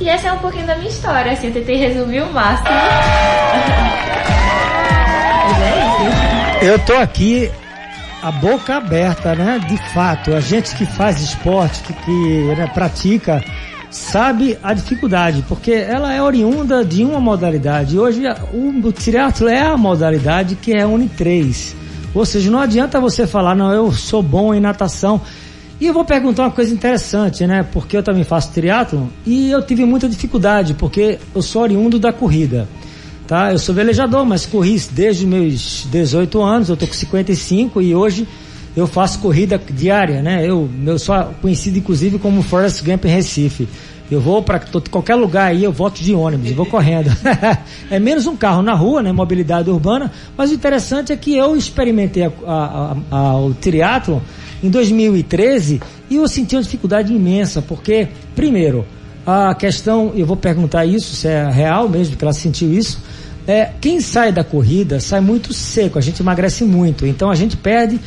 E 0.00 0.08
essa 0.08 0.28
é 0.28 0.32
um 0.32 0.38
pouquinho 0.38 0.66
da 0.66 0.74
minha 0.76 0.88
história, 0.88 1.30
assim, 1.30 1.48
eu 1.48 1.52
tentei 1.52 1.76
resumir 1.76 2.22
o 2.22 2.32
máximo. 2.32 2.70
É. 6.62 6.70
Eu 6.70 6.78
tô 6.78 6.94
aqui 6.94 7.50
a 8.22 8.30
boca 8.30 8.76
aberta, 8.76 9.34
né? 9.34 9.60
De 9.68 9.76
fato, 9.92 10.32
a 10.32 10.40
gente 10.40 10.74
que 10.74 10.86
faz 10.86 11.20
esporte, 11.20 11.82
que, 11.82 11.92
que 11.92 12.44
né, 12.56 12.66
pratica, 12.72 13.44
sabe 13.90 14.58
a 14.62 14.72
dificuldade, 14.72 15.44
porque 15.46 15.72
ela 15.72 16.14
é 16.14 16.22
oriunda 16.22 16.82
de 16.82 17.04
uma 17.04 17.20
modalidade. 17.20 17.98
Hoje 17.98 18.22
o, 18.54 18.88
o 18.88 18.90
triatlo 18.90 19.48
é 19.48 19.60
a 19.60 19.76
modalidade 19.76 20.54
que 20.54 20.72
une 20.82 21.10
três. 21.10 21.76
Ou 22.14 22.24
seja, 22.24 22.50
não 22.50 22.58
adianta 22.58 23.00
você 23.00 23.26
falar, 23.26 23.54
não, 23.54 23.72
eu 23.72 23.92
sou 23.92 24.22
bom 24.22 24.54
em 24.54 24.60
natação. 24.60 25.20
E 25.80 25.86
eu 25.86 25.94
vou 25.94 26.04
perguntar 26.04 26.44
uma 26.44 26.50
coisa 26.50 26.72
interessante, 26.72 27.46
né? 27.46 27.66
Porque 27.72 27.96
eu 27.96 28.02
também 28.02 28.22
faço 28.22 28.52
triatlon 28.52 29.06
e 29.26 29.50
eu 29.50 29.60
tive 29.62 29.84
muita 29.84 30.08
dificuldade, 30.08 30.74
porque 30.74 31.18
eu 31.34 31.42
sou 31.42 31.62
oriundo 31.62 31.98
da 31.98 32.12
corrida. 32.12 32.68
Tá? 33.26 33.50
Eu 33.50 33.58
sou 33.58 33.74
velejador, 33.74 34.24
mas 34.24 34.46
corri 34.46 34.80
desde 34.90 35.26
meus 35.26 35.86
18 35.90 36.40
anos, 36.42 36.68
eu 36.68 36.76
tô 36.76 36.86
com 36.86 36.92
55 36.92 37.80
e 37.80 37.94
hoje 37.94 38.28
eu 38.76 38.86
faço 38.86 39.18
corrida 39.18 39.60
diária, 39.70 40.22
né? 40.22 40.48
Eu, 40.48 40.68
eu 40.86 40.98
sou 40.98 41.14
conhecido 41.40 41.78
inclusive 41.78 42.18
como 42.18 42.42
Forrest 42.42 42.82
Gump 42.84 43.04
em 43.04 43.08
Recife. 43.08 43.68
Eu 44.12 44.20
vou 44.20 44.42
para 44.42 44.60
qualquer 44.90 45.14
lugar 45.14 45.46
aí, 45.46 45.64
eu 45.64 45.72
volto 45.72 46.02
de 46.02 46.14
ônibus, 46.14 46.50
eu 46.50 46.56
vou 46.56 46.66
correndo. 46.66 47.10
é 47.90 47.98
menos 47.98 48.26
um 48.26 48.36
carro 48.36 48.62
na 48.62 48.74
rua, 48.74 49.02
né? 49.02 49.12
Mobilidade 49.12 49.70
urbana. 49.70 50.12
Mas 50.36 50.50
o 50.50 50.54
interessante 50.54 51.12
é 51.12 51.16
que 51.16 51.36
eu 51.36 51.56
experimentei 51.56 52.24
a, 52.24 52.30
a, 52.46 52.96
a, 53.10 53.36
o 53.38 53.54
triatlon 53.54 54.20
em 54.62 54.68
2013 54.68 55.80
e 56.10 56.16
eu 56.16 56.28
senti 56.28 56.54
uma 56.54 56.62
dificuldade 56.62 57.12
imensa, 57.12 57.62
porque, 57.62 58.08
primeiro, 58.36 58.84
a 59.26 59.54
questão, 59.54 60.12
eu 60.14 60.26
vou 60.26 60.36
perguntar 60.36 60.84
isso, 60.84 61.14
se 61.16 61.28
é 61.28 61.48
real 61.50 61.88
mesmo 61.88 62.16
que 62.16 62.24
ela 62.24 62.32
sentiu 62.32 62.72
isso, 62.72 63.00
é, 63.46 63.70
quem 63.80 64.00
sai 64.00 64.30
da 64.30 64.44
corrida 64.44 65.00
sai 65.00 65.20
muito 65.20 65.52
seco, 65.52 65.98
a 65.98 66.02
gente 66.02 66.20
emagrece 66.20 66.64
muito, 66.64 67.06
então 67.06 67.30
a 67.30 67.34
gente 67.34 67.56
perde 67.56 68.00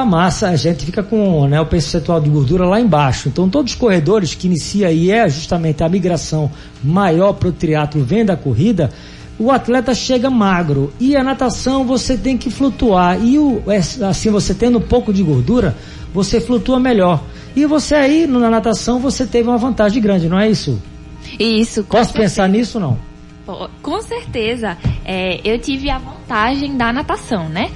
a 0.00 0.04
massa, 0.04 0.48
a 0.48 0.56
gente 0.56 0.84
fica 0.84 1.02
com 1.02 1.46
né, 1.46 1.60
o 1.60 1.66
percentual 1.66 2.20
de 2.20 2.30
gordura 2.30 2.64
lá 2.64 2.80
embaixo. 2.80 3.28
Então 3.28 3.48
todos 3.48 3.72
os 3.72 3.78
corredores 3.78 4.34
que 4.34 4.46
inicia 4.46 4.90
e 4.90 5.10
é 5.10 5.28
justamente 5.28 5.82
a 5.82 5.88
migração 5.88 6.50
maior 6.82 7.32
para 7.34 7.48
o 7.48 7.52
triatlo 7.52 8.04
vem 8.04 8.24
da 8.24 8.36
corrida, 8.36 8.90
o 9.38 9.50
atleta 9.50 9.94
chega 9.94 10.28
magro 10.28 10.92
e 10.98 11.16
a 11.16 11.22
natação 11.22 11.84
você 11.84 12.16
tem 12.16 12.36
que 12.36 12.50
flutuar 12.50 13.22
e 13.22 13.38
o, 13.38 13.62
assim 14.08 14.30
você 14.30 14.52
tendo 14.54 14.78
um 14.78 14.82
pouco 14.82 15.12
de 15.12 15.22
gordura 15.22 15.76
você 16.12 16.40
flutua 16.40 16.80
melhor. 16.80 17.22
E 17.54 17.66
você 17.66 17.94
aí, 17.94 18.26
na 18.26 18.50
natação, 18.50 18.98
você 18.98 19.26
teve 19.26 19.48
uma 19.48 19.58
vantagem 19.58 20.00
grande, 20.00 20.28
não 20.28 20.38
é 20.38 20.48
isso? 20.48 20.80
Isso. 21.38 21.84
Posso 21.84 22.12
pensar 22.12 22.48
nisso 22.48 22.78
não? 22.78 22.98
Com 23.82 24.02
certeza. 24.02 24.76
É, 25.04 25.40
eu 25.42 25.58
tive 25.58 25.90
a 25.90 25.98
vantagem 25.98 26.76
da 26.76 26.92
natação, 26.92 27.48
né? 27.48 27.70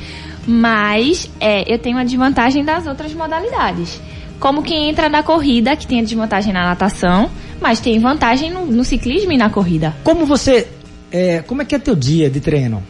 Mas 0.46 1.30
é, 1.40 1.72
eu 1.72 1.78
tenho 1.78 1.98
a 1.98 2.04
desvantagem 2.04 2.64
das 2.64 2.86
outras 2.86 3.12
modalidades. 3.14 4.00
Como 4.40 4.62
quem 4.62 4.88
entra 4.88 5.08
na 5.08 5.22
corrida, 5.22 5.76
que 5.76 5.86
tem 5.86 6.00
a 6.00 6.02
desvantagem 6.02 6.52
na 6.52 6.64
natação, 6.64 7.30
mas 7.60 7.78
tem 7.78 7.98
vantagem 8.00 8.50
no, 8.50 8.66
no 8.66 8.84
ciclismo 8.84 9.30
e 9.32 9.36
na 9.36 9.48
corrida. 9.48 9.94
Como 10.02 10.26
você. 10.26 10.66
É, 11.12 11.42
como 11.42 11.62
é 11.62 11.64
que 11.64 11.74
é 11.74 11.78
teu 11.78 11.94
dia 11.94 12.28
de 12.28 12.40
treino? 12.40 12.82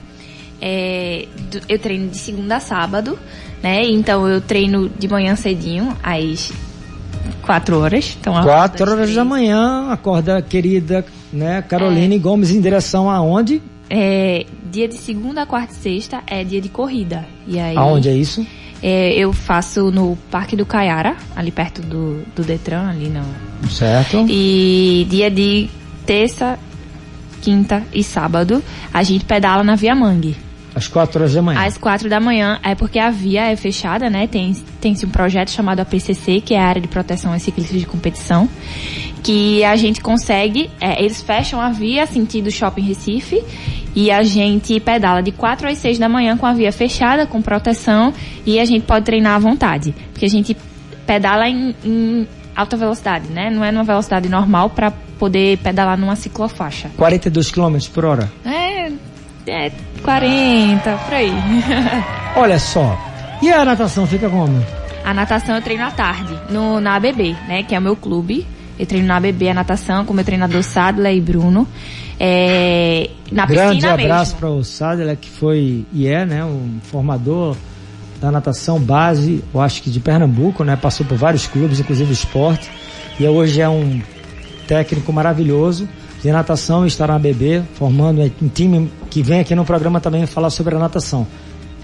É, 0.61 1.27
eu 1.69 1.79
treino 1.79 2.09
de 2.09 2.17
segunda 2.17 2.57
a 2.57 2.61
sábado, 2.61 3.19
né? 3.63 3.85
Então 3.85 4.27
eu 4.27 4.41
treino 4.41 4.89
de 4.89 5.09
manhã 5.09 5.37
cedinho, 5.37 5.95
às 6.03 6.53
quatro 7.43 7.81
horas. 7.81 8.17
Então, 8.19 8.33
quatro 8.43 8.85
horas 8.85 9.03
três. 9.03 9.17
da 9.17 9.25
manhã, 9.25 9.91
acorda 9.91 10.41
querida, 10.41 11.05
né? 11.33 11.63
Caroline 11.63 12.17
é. 12.17 12.19
Gomes 12.19 12.51
em 12.51 12.61
direção 12.61 13.11
aonde? 13.11 13.61
É, 13.91 14.47
dia 14.71 14.89
de 14.89 14.97
segunda, 14.97 15.45
quarta 15.45 15.73
e 15.73 15.77
sexta 15.77 16.23
é 16.27 16.43
dia 16.43 16.61
de 16.61 16.69
corrida. 16.69 17.27
E 17.47 17.59
aí, 17.59 17.77
Aonde 17.77 18.09
é 18.09 18.15
isso? 18.15 18.47
É, 18.83 19.15
eu 19.15 19.33
faço 19.33 19.91
no 19.91 20.17
Parque 20.31 20.57
do 20.57 20.67
Caiara, 20.67 21.17
ali 21.37 21.53
perto 21.53 21.83
do, 21.83 22.23
do 22.35 22.43
Detran, 22.43 22.89
ali 22.89 23.09
não. 23.09 23.25
Certo. 23.69 24.27
E 24.29 25.07
dia 25.09 25.31
de 25.31 25.71
terça, 26.05 26.59
quinta 27.41 27.85
e 27.93 28.03
sábado, 28.03 28.63
a 28.93 29.03
gente 29.03 29.25
pedala 29.25 29.63
na 29.63 29.77
Via 29.77 29.95
Mangue. 29.95 30.37
Às 30.75 30.89
quatro 30.89 31.21
horas 31.21 31.35
da 31.35 31.43
manhã. 31.43 31.61
Às 31.61 31.77
quatro 31.77 32.09
da 32.09 32.19
manhã, 32.19 32.59
é 32.63 32.75
porque 32.75 32.99
a 32.99 33.11
via 33.11 33.51
é 33.51 33.57
fechada, 33.57 34.09
né? 34.09 34.27
Tem, 34.27 34.55
tem 34.81 34.97
um 35.05 35.11
projeto 35.11 35.51
chamado 35.51 35.81
APCC, 35.81 36.41
que 36.41 36.55
é 36.55 36.59
a 36.59 36.67
área 36.67 36.81
de 36.81 36.89
proteção 36.89 37.33
a 37.33 37.39
ciclistas 37.39 37.79
de 37.79 37.87
competição, 37.87 38.49
que 39.23 39.65
a 39.65 39.77
gente 39.77 40.01
consegue, 40.01 40.71
é, 40.81 41.01
eles 41.01 41.23
fecham 41.23 41.61
a 41.61 41.71
via 41.71 42.07
sentido 42.07 42.51
Shopping 42.51 42.83
Recife 42.83 43.43
e 43.95 44.11
a 44.11 44.23
gente 44.23 44.79
pedala 44.81 45.23
de 45.23 45.33
4 45.33 45.69
às 45.69 45.79
6 45.79 45.99
da 45.99 46.09
manhã 46.09 46.37
com 46.37 46.47
a 46.47 46.53
via 46.53 46.73
fechada, 46.73 47.27
com 47.27 47.41
proteção, 47.43 48.13
e 48.45 48.59
a 48.59 48.65
gente 48.65 48.85
pode 48.85 49.05
treinar 49.05 49.37
à 49.37 49.39
vontade. 49.39 49.95
Porque 50.13 50.25
a 50.25 50.31
gente 50.31 50.57
pedala 51.07 51.49
em, 51.49 51.75
em 51.85 52.27
alta 52.57 52.77
velocidade, 52.77 53.29
né? 53.29 53.51
Não 53.51 53.65
é 53.65 53.71
numa 53.71 53.85
velocidade 53.85 54.29
normal 54.29 54.71
para 54.71 54.91
poder 55.19 55.59
pedalar 55.59 55.99
numa 55.99 56.17
ciclofaixa. 56.17 56.91
42 56.97 57.51
km 57.51 57.77
por 57.93 58.05
hora? 58.05 58.33
É, 58.45 58.91
é 59.47 59.73
40, 60.03 60.97
por 60.97 61.15
aí. 61.15 61.33
Olha 62.37 62.59
só. 62.59 62.99
E 63.43 63.53
a 63.53 63.65
natação 63.65 64.07
fica 64.07 64.29
como? 64.29 64.65
A 65.05 65.13
natação 65.13 65.57
eu 65.57 65.63
treino 65.63 65.85
à 65.85 65.91
tarde, 65.91 66.33
no, 66.49 66.81
na 66.81 66.95
ABB, 66.95 67.37
né? 67.47 67.63
Que 67.63 67.75
é 67.75 67.79
o 67.79 67.83
meu 67.83 67.97
clube. 67.97 68.47
Eu 68.83 68.87
treino 68.87 69.07
na 69.07 69.17
ABB 69.17 69.49
a 69.49 69.55
natação 69.55 70.05
com 70.05 70.13
meu 70.13 70.25
treinador 70.25 70.61
Sadler 70.65 71.15
e 71.15 71.21
Bruno. 71.21 71.69
É, 72.19 73.11
na 73.31 73.47
Grande 73.47 73.77
piscina 73.77 73.95
abraço 73.95 74.35
para 74.35 74.51
o 74.51 74.65
Sadler, 74.65 75.17
que 75.17 75.31
foi 75.31 75.87
e 75.93 76.09
é, 76.09 76.27
né, 76.27 76.45
um 76.45 76.81
formador 76.83 77.57
da 78.21 78.33
natação 78.33 78.81
base, 78.81 79.45
eu 79.55 79.61
acho 79.61 79.85
que 79.85 79.89
de 79.89 80.01
Pernambuco, 80.01 80.65
né, 80.65 80.75
passou 80.75 81.07
por 81.07 81.17
vários 81.17 81.47
clubes, 81.47 81.79
inclusive 81.79 82.13
esporte, 82.13 82.69
e 83.21 83.25
hoje 83.25 83.61
é 83.61 83.69
um 83.69 84.03
técnico 84.67 85.13
maravilhoso 85.13 85.89
de 86.21 86.33
natação 86.33 86.85
e 86.85 86.89
está 86.89 87.07
na 87.07 87.15
ABB, 87.15 87.63
formando 87.75 88.21
um 88.43 88.49
time 88.49 88.91
que 89.09 89.23
vem 89.23 89.39
aqui 89.39 89.55
no 89.55 89.65
programa 89.65 90.01
também 90.01 90.27
falar 90.27 90.51
sobre 90.51 90.75
a 90.75 90.79
natação. 90.81 91.25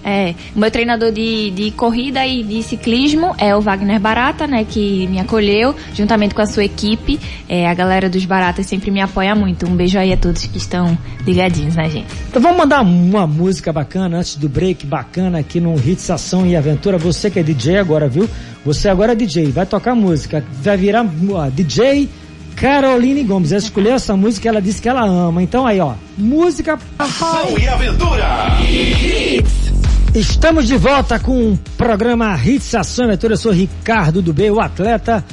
É, 0.03 0.33
o 0.55 0.59
meu 0.59 0.71
treinador 0.71 1.11
de, 1.11 1.51
de 1.51 1.71
corrida 1.71 2.25
e 2.25 2.43
de 2.43 2.63
ciclismo 2.63 3.35
é 3.37 3.55
o 3.55 3.61
Wagner 3.61 3.99
Barata, 3.99 4.47
né, 4.47 4.63
que 4.63 5.07
me 5.07 5.19
acolheu, 5.19 5.75
juntamente 5.93 6.33
com 6.33 6.41
a 6.41 6.45
sua 6.45 6.63
equipe. 6.63 7.19
É, 7.47 7.67
a 7.67 7.73
galera 7.73 8.09
dos 8.09 8.25
Baratas 8.25 8.65
sempre 8.65 8.91
me 8.91 9.01
apoia 9.01 9.35
muito. 9.35 9.67
Um 9.67 9.75
beijo 9.75 9.97
aí 9.97 10.13
a 10.13 10.17
todos 10.17 10.45
que 10.45 10.57
estão 10.57 10.97
ligadinhos 11.25 11.75
na 11.75 11.87
gente. 11.87 12.07
Então 12.29 12.41
vamos 12.41 12.57
mandar 12.57 12.81
uma 12.81 13.27
música 13.27 13.71
bacana 13.71 14.17
antes 14.17 14.35
do 14.35 14.47
break 14.47 14.85
bacana 14.85 15.39
aqui 15.39 15.59
no 15.59 15.75
Hits 15.75 16.09
Ação 16.09 16.45
e 16.45 16.55
Aventura. 16.55 16.97
Você 16.97 17.29
que 17.29 17.39
é 17.39 17.43
DJ 17.43 17.77
agora, 17.77 18.07
viu? 18.07 18.29
Você 18.65 18.89
agora 18.89 19.13
é 19.13 19.15
DJ, 19.15 19.51
vai 19.51 19.65
tocar 19.65 19.95
música, 19.95 20.43
vai 20.61 20.77
virar 20.77 21.05
ó, 21.31 21.49
DJ 21.49 22.09
Caroline 22.55 23.23
Gomes. 23.23 23.51
Ela 23.51 23.59
escolheu 23.59 23.93
essa 23.93 24.15
música 24.15 24.49
ela 24.49 24.61
disse 24.61 24.81
que 24.81 24.89
ela 24.89 25.05
ama. 25.05 25.41
Então 25.41 25.65
aí, 25.65 25.79
ó, 25.79 25.93
música. 26.17 26.77
Ação 26.97 27.57
e 27.57 27.67
aventura. 27.67 28.57
Estamos 30.15 30.67
de 30.67 30.75
volta 30.75 31.19
com 31.19 31.51
o 31.51 31.59
programa 31.77 32.35
Hits 32.43 32.73
Ação 32.73 33.05
Aventura. 33.05 33.33
Eu 33.33 33.37
sou 33.37 33.51
Ricardo 33.51 34.21
do 34.21 34.33
B, 34.33 34.49
o 34.49 34.59
atleta 34.59 35.23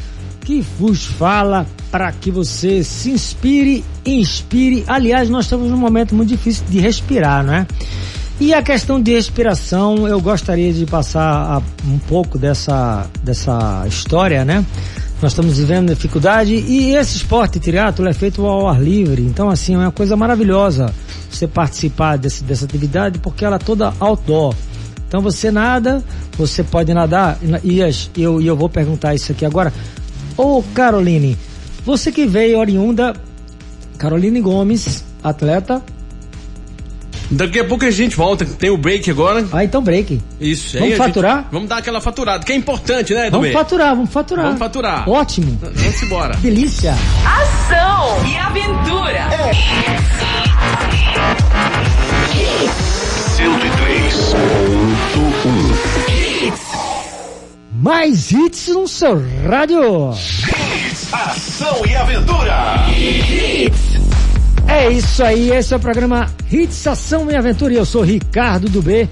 que 0.42 0.60
vos 0.78 1.06
fala 1.06 1.66
para 1.90 2.12
que 2.12 2.30
você 2.30 2.84
se 2.84 3.10
inspire, 3.10 3.82
inspire. 4.04 4.84
Aliás, 4.86 5.30
nós 5.30 5.46
estamos 5.46 5.70
num 5.70 5.78
momento 5.78 6.14
muito 6.14 6.28
difícil 6.28 6.64
de 6.68 6.78
respirar, 6.78 7.42
não 7.42 7.54
é? 7.54 7.66
E 8.38 8.52
a 8.52 8.62
questão 8.62 9.00
de 9.00 9.14
respiração, 9.14 10.06
eu 10.06 10.20
gostaria 10.20 10.70
de 10.72 10.84
passar 10.84 11.62
um 11.86 11.98
pouco 11.98 12.36
dessa, 12.36 13.06
dessa 13.22 13.84
história, 13.88 14.44
né? 14.44 14.62
Nós 15.22 15.32
estamos 15.32 15.56
vivendo 15.56 15.88
dificuldade 15.88 16.54
e 16.54 16.94
esse 16.94 17.16
esporte 17.16 17.58
triatlo 17.58 18.06
é 18.06 18.12
feito 18.12 18.44
ao 18.44 18.68
ar 18.68 18.82
livre. 18.82 19.22
Então, 19.22 19.48
assim, 19.48 19.74
é 19.74 19.78
uma 19.78 19.90
coisa 19.90 20.14
maravilhosa 20.16 20.92
você 21.30 21.46
participar 21.46 22.16
desse, 22.18 22.44
dessa 22.44 22.64
atividade 22.64 23.18
porque 23.18 23.44
ela 23.44 23.56
é 23.56 23.58
toda 23.58 23.94
outdoor. 23.98 24.54
Então 25.08 25.20
você 25.20 25.50
nada, 25.50 26.04
você 26.36 26.64
pode 26.64 26.92
nadar 26.92 27.38
e 27.62 27.80
eu, 28.20 28.40
e 28.40 28.46
eu 28.46 28.56
vou 28.56 28.68
perguntar 28.68 29.14
isso 29.14 29.32
aqui 29.32 29.44
agora. 29.44 29.72
Ô 30.36 30.62
Caroline, 30.74 31.38
você 31.84 32.10
que 32.10 32.26
veio 32.26 32.58
oriunda, 32.58 33.14
Caroline 33.96 34.40
Gomes, 34.40 35.04
atleta. 35.22 35.82
Daqui 37.30 37.58
a 37.60 37.64
pouco 37.64 37.84
a 37.84 37.90
gente 37.90 38.16
volta, 38.16 38.44
tem 38.44 38.70
o 38.70 38.76
break 38.76 39.10
agora. 39.10 39.44
Ah, 39.52 39.64
então 39.64 39.82
break. 39.82 40.20
Isso. 40.40 40.74
Vamos 40.78 40.86
aí 40.86 40.92
a 40.92 40.96
gente- 40.96 41.06
faturar? 41.06 41.48
vamos 41.50 41.68
dar 41.68 41.78
aquela 41.78 42.00
faturada, 42.00 42.44
que 42.44 42.52
é 42.52 42.56
importante, 42.56 43.12
né, 43.14 43.30
Vamos 43.30 43.46
Edubê? 43.48 43.52
faturar, 43.52 43.94
vamos 43.96 44.10
faturar. 44.12 44.44
Vamos 44.46 44.58
faturar. 44.58 45.08
Ótimo. 45.10 45.58
Vamos 45.60 46.02
embora. 46.02 46.36
Delícia. 46.40 46.94
Ação 47.24 48.26
e 48.26 48.36
aventura. 48.36 49.28
103.1. 55.66 56.52
Mais 57.82 58.30
hits 58.32 58.68
no 58.68 58.86
seu 58.88 59.22
rádio. 59.48 60.10
Ação 61.12 61.84
e 61.86 61.94
aventura. 61.96 62.86
É 64.68 64.90
isso 64.90 65.22
aí, 65.22 65.50
esse 65.50 65.72
é 65.72 65.76
o 65.76 65.80
programa 65.80 66.26
Hits 66.50 66.86
Ação 66.86 67.30
e 67.30 67.36
Aventura 67.36 67.72
e 67.72 67.76
eu 67.76 67.86
sou 67.86 68.02
Ricardo 68.02 68.68
do 68.68 68.82
B. 68.82 69.08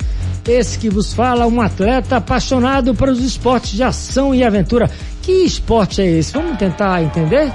Esse 0.47 0.79
que 0.79 0.91
vos 0.91 1.15
fala, 1.15 1.47
um 1.47 1.61
atleta 1.61 2.17
apaixonado 2.17 2.95
pelos 2.95 3.21
esportes 3.21 3.73
de 3.73 3.83
ação 3.83 4.35
e 4.35 4.45
aventura. 4.45 4.91
Que 5.23 5.45
esporte 5.45 6.03
é 6.03 6.07
esse? 6.07 6.33
Vamos 6.33 6.59
tentar 6.59 7.03
entender? 7.03 7.51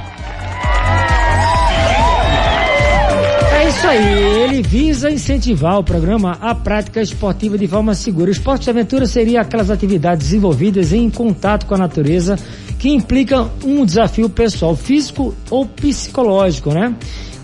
É 3.53 3.69
isso 3.69 3.87
aí, 3.87 4.43
ele 4.43 4.63
visa 4.63 5.11
incentivar 5.11 5.77
o 5.77 5.83
programa 5.83 6.37
à 6.41 6.55
prática 6.55 7.01
esportiva 7.01 7.57
de 7.57 7.67
forma 7.67 7.93
segura. 7.93 8.29
O 8.29 8.31
esporte 8.31 8.63
de 8.63 8.69
aventura 8.71 9.05
seria 9.05 9.41
aquelas 9.41 9.69
atividades 9.69 10.29
desenvolvidas 10.29 10.91
em 10.93 11.09
contato 11.11 11.67
com 11.67 11.75
a 11.75 11.77
natureza 11.77 12.39
que 12.79 12.89
implicam 12.89 13.51
um 13.63 13.85
desafio 13.85 14.29
pessoal, 14.29 14.75
físico 14.75 15.35
ou 15.51 15.65
psicológico, 15.65 16.71
né? 16.71 16.95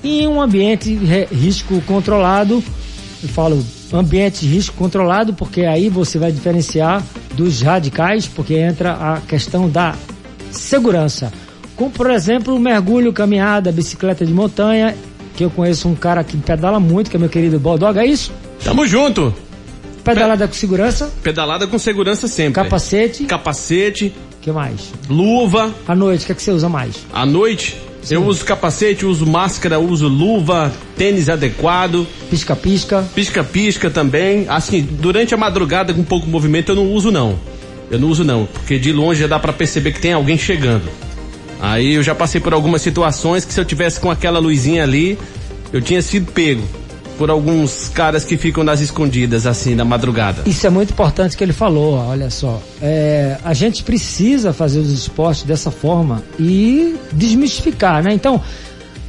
E 0.05 0.21
em 0.21 0.27
um 0.27 0.39
ambiente 0.39 0.93
risco 1.33 1.81
controlado, 1.81 2.63
eu 3.23 3.29
falo 3.29 3.65
ambiente 3.91 4.45
risco 4.45 4.75
controlado 4.77 5.33
porque 5.33 5.61
aí 5.61 5.89
você 5.89 6.19
vai 6.19 6.31
diferenciar 6.31 7.03
dos 7.33 7.61
radicais, 7.63 8.27
porque 8.27 8.53
entra 8.53 8.91
a 8.93 9.21
questão 9.21 9.67
da 9.67 9.95
segurança. 10.51 11.33
Como, 11.75 11.89
por 11.89 12.11
exemplo, 12.11 12.55
o 12.55 12.59
mergulho, 12.59 13.11
caminhada, 13.11 13.71
bicicleta 13.71 14.23
de 14.23 14.31
montanha, 14.31 14.95
que 15.35 15.43
eu 15.43 15.49
conheço 15.49 15.89
um 15.89 15.95
cara 15.95 16.23
que 16.23 16.37
pedala 16.37 16.79
muito, 16.79 17.09
que 17.09 17.17
é 17.17 17.19
meu 17.19 17.27
querido 17.27 17.59
Baldoga, 17.59 18.03
é 18.03 18.05
isso? 18.05 18.31
Tamo 18.63 18.85
junto. 18.85 19.33
Pedalada 20.03 20.47
com 20.47 20.53
segurança, 20.53 21.11
Pedalada 21.23 21.65
com 21.65 21.79
segurança 21.79 22.27
sempre. 22.27 22.53
capacete, 22.53 23.23
Capacete, 23.23 24.13
que 24.39 24.51
mais? 24.51 24.93
luva. 25.09 25.73
À 25.87 25.95
noite, 25.95 26.21
o 26.23 26.25
que, 26.27 26.31
é 26.31 26.35
que 26.35 26.43
você 26.43 26.51
usa 26.51 26.69
mais? 26.69 26.95
À 27.11 27.25
noite, 27.25 27.75
eu 28.09 28.25
uso 28.25 28.45
capacete, 28.45 29.05
uso 29.05 29.25
máscara, 29.25 29.79
uso 29.79 30.07
luva, 30.07 30.71
tênis 30.97 31.29
adequado, 31.29 32.07
Pisca-pisca. 32.29 33.03
pisca-pisca 33.13 33.89
também. 33.89 34.45
Assim, 34.47 34.81
durante 34.81 35.33
a 35.33 35.37
madrugada 35.37 35.93
com 35.93 36.03
pouco 36.03 36.27
movimento 36.27 36.71
eu 36.71 36.75
não 36.75 36.91
uso 36.91 37.11
não. 37.11 37.37
Eu 37.89 37.99
não 37.99 38.07
uso 38.09 38.23
não, 38.23 38.45
porque 38.45 38.79
de 38.79 38.91
longe 38.91 39.21
já 39.21 39.27
dá 39.27 39.39
pra 39.39 39.53
perceber 39.53 39.91
que 39.91 39.99
tem 39.99 40.13
alguém 40.13 40.37
chegando. 40.37 40.89
Aí 41.61 41.93
eu 41.93 42.03
já 42.03 42.13
passei 42.15 42.41
por 42.41 42.53
algumas 42.53 42.81
situações 42.81 43.45
que 43.45 43.53
se 43.53 43.59
eu 43.59 43.65
tivesse 43.65 43.99
com 43.99 44.09
aquela 44.09 44.39
luzinha 44.39 44.83
ali, 44.83 45.17
eu 45.71 45.81
tinha 45.81 46.01
sido 46.01 46.31
pego 46.31 46.63
por 47.17 47.29
alguns 47.29 47.89
caras 47.89 48.23
que 48.23 48.37
ficam 48.37 48.63
nas 48.63 48.81
escondidas 48.81 49.47
assim 49.47 49.75
na 49.75 49.85
madrugada. 49.85 50.43
Isso 50.45 50.65
é 50.65 50.69
muito 50.69 50.91
importante 50.91 51.35
que 51.35 51.43
ele 51.43 51.53
falou, 51.53 51.95
olha 51.95 52.29
só. 52.29 52.61
É, 52.81 53.37
a 53.43 53.53
gente 53.53 53.83
precisa 53.83 54.53
fazer 54.53 54.79
os 54.79 54.91
esportes 54.91 55.43
dessa 55.43 55.71
forma 55.71 56.23
e 56.39 56.95
desmistificar, 57.11 58.03
né? 58.03 58.13
Então, 58.13 58.41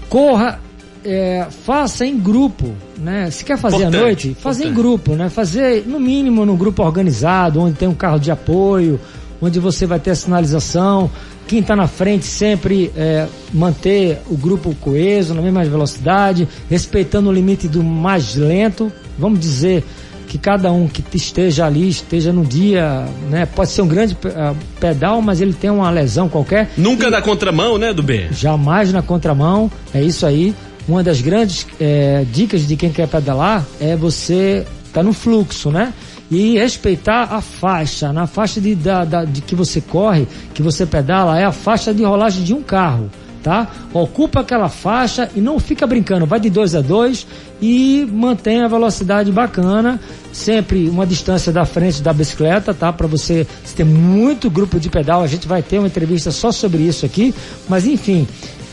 corra, 0.09 0.61
é, 1.05 1.47
faça 1.65 2.05
em 2.05 2.19
grupo, 2.19 2.75
né? 2.99 3.31
Se 3.31 3.45
quer 3.45 3.57
fazer 3.57 3.77
Importante, 3.77 3.97
à 3.97 4.01
noite, 4.01 4.37
fazer 4.41 4.67
em 4.67 4.75
grupo, 4.75 5.15
né? 5.15 5.29
Fazer 5.29 5.85
no 5.87 6.01
mínimo 6.01 6.45
num 6.45 6.57
grupo 6.57 6.83
organizado, 6.83 7.61
onde 7.61 7.77
tem 7.77 7.89
um 7.89 7.95
carro 7.95 8.19
de 8.19 8.31
apoio, 8.31 9.01
onde 9.41 9.61
você 9.61 9.87
vai 9.87 10.01
ter 10.01 10.11
a 10.11 10.15
sinalização. 10.17 11.11
Quem 11.47 11.61
está 11.61 11.77
na 11.77 11.87
frente 11.87 12.27
sempre 12.27 12.91
é, 12.97 13.27
manter 13.53 14.19
o 14.29 14.37
grupo 14.37 14.75
coeso, 14.81 15.33
na 15.33 15.41
mesma 15.41 15.65
velocidade, 15.65 16.49
respeitando 16.69 17.31
o 17.31 17.33
limite 17.33 17.69
do 17.69 17.85
mais 17.85 18.35
lento. 18.35 18.93
Vamos 19.19 19.39
dizer 19.39 19.85
que 20.27 20.39
cada 20.39 20.73
um 20.73 20.89
que 20.89 21.05
esteja 21.17 21.67
ali, 21.67 21.89
esteja 21.89 22.33
no 22.33 22.45
dia, 22.45 23.07
né? 23.31 23.47
Pode 23.47 23.71
ser 23.71 23.83
um 23.83 23.89
grande 23.89 24.17
eh, 24.25 24.55
pedal, 24.81 25.23
mas 25.23 25.41
ele 25.41 25.53
tem 25.53 25.71
uma 25.71 25.89
lesão 25.89 26.29
qualquer. 26.29 26.71
Nunca 26.77 27.09
na 27.09 27.23
contramão, 27.23 27.79
né, 27.79 27.93
do 27.95 28.03
B? 28.03 28.27
Jamais 28.33 28.93
na 28.93 29.03
contramão, 29.03 29.71
é 29.95 30.03
isso 30.03 30.27
aí. 30.27 30.55
Uma 30.89 31.03
das 31.03 31.21
grandes 31.21 31.67
eh, 31.81 32.25
dicas 32.33 32.67
de 32.67 32.77
quem 32.77 32.91
quer 32.91 33.09
pedalar 33.09 33.65
é 33.81 33.97
você 33.97 34.67
estar 34.85 35.03
no 35.03 35.13
fluxo, 35.13 35.71
né? 35.71 35.93
E 36.31 36.59
respeitar 36.59 37.29
a 37.35 37.41
faixa. 37.41 38.13
Na 38.13 38.27
faixa 38.27 38.61
de, 38.61 38.75
da, 38.75 39.05
da- 39.05 39.25
de 39.25 39.41
que 39.41 39.55
você 39.55 39.81
corre, 39.81 40.27
que 40.55 40.63
você 40.63 40.85
pedala, 40.85 41.39
é 41.39 41.45
a 41.45 41.53
faixa 41.53 41.95
de 41.95 42.03
rolagem 42.03 42.43
de 42.43 42.53
um 42.53 42.63
carro, 42.63 43.09
tá? 43.45 43.69
Ocupa 43.93 44.41
aquela 44.41 44.69
faixa 44.69 45.31
e 45.37 45.41
não 45.41 45.61
fica 45.61 45.87
brincando. 45.87 46.27
Vai 46.27 46.41
de 46.41 46.51
dois 46.51 46.75
a 46.75 46.81
dois 46.81 47.27
e 47.63 48.05
mantém 48.13 48.63
a 48.63 48.67
velocidade 48.69 49.31
bacana. 49.31 50.01
Sempre 50.33 50.89
uma 50.89 51.07
distância 51.07 51.53
da 51.53 51.65
frente 51.65 52.03
da 52.03 52.13
bicicleta, 52.13 52.75
tá? 52.75 52.93
Para 52.93 53.07
você 53.07 53.47
ter 53.77 53.85
muito 53.85 54.51
grupo 54.51 54.81
de 54.81 54.89
pedal. 54.91 55.23
A 55.23 55.27
gente 55.29 55.47
vai 55.47 55.63
ter 55.63 55.79
uma 55.79 55.87
entrevista 55.87 56.33
só 56.33 56.51
sobre 56.51 56.83
isso 56.83 57.07
aqui. 57.07 57.33
Mas 57.69 57.87
enfim, 57.87 58.27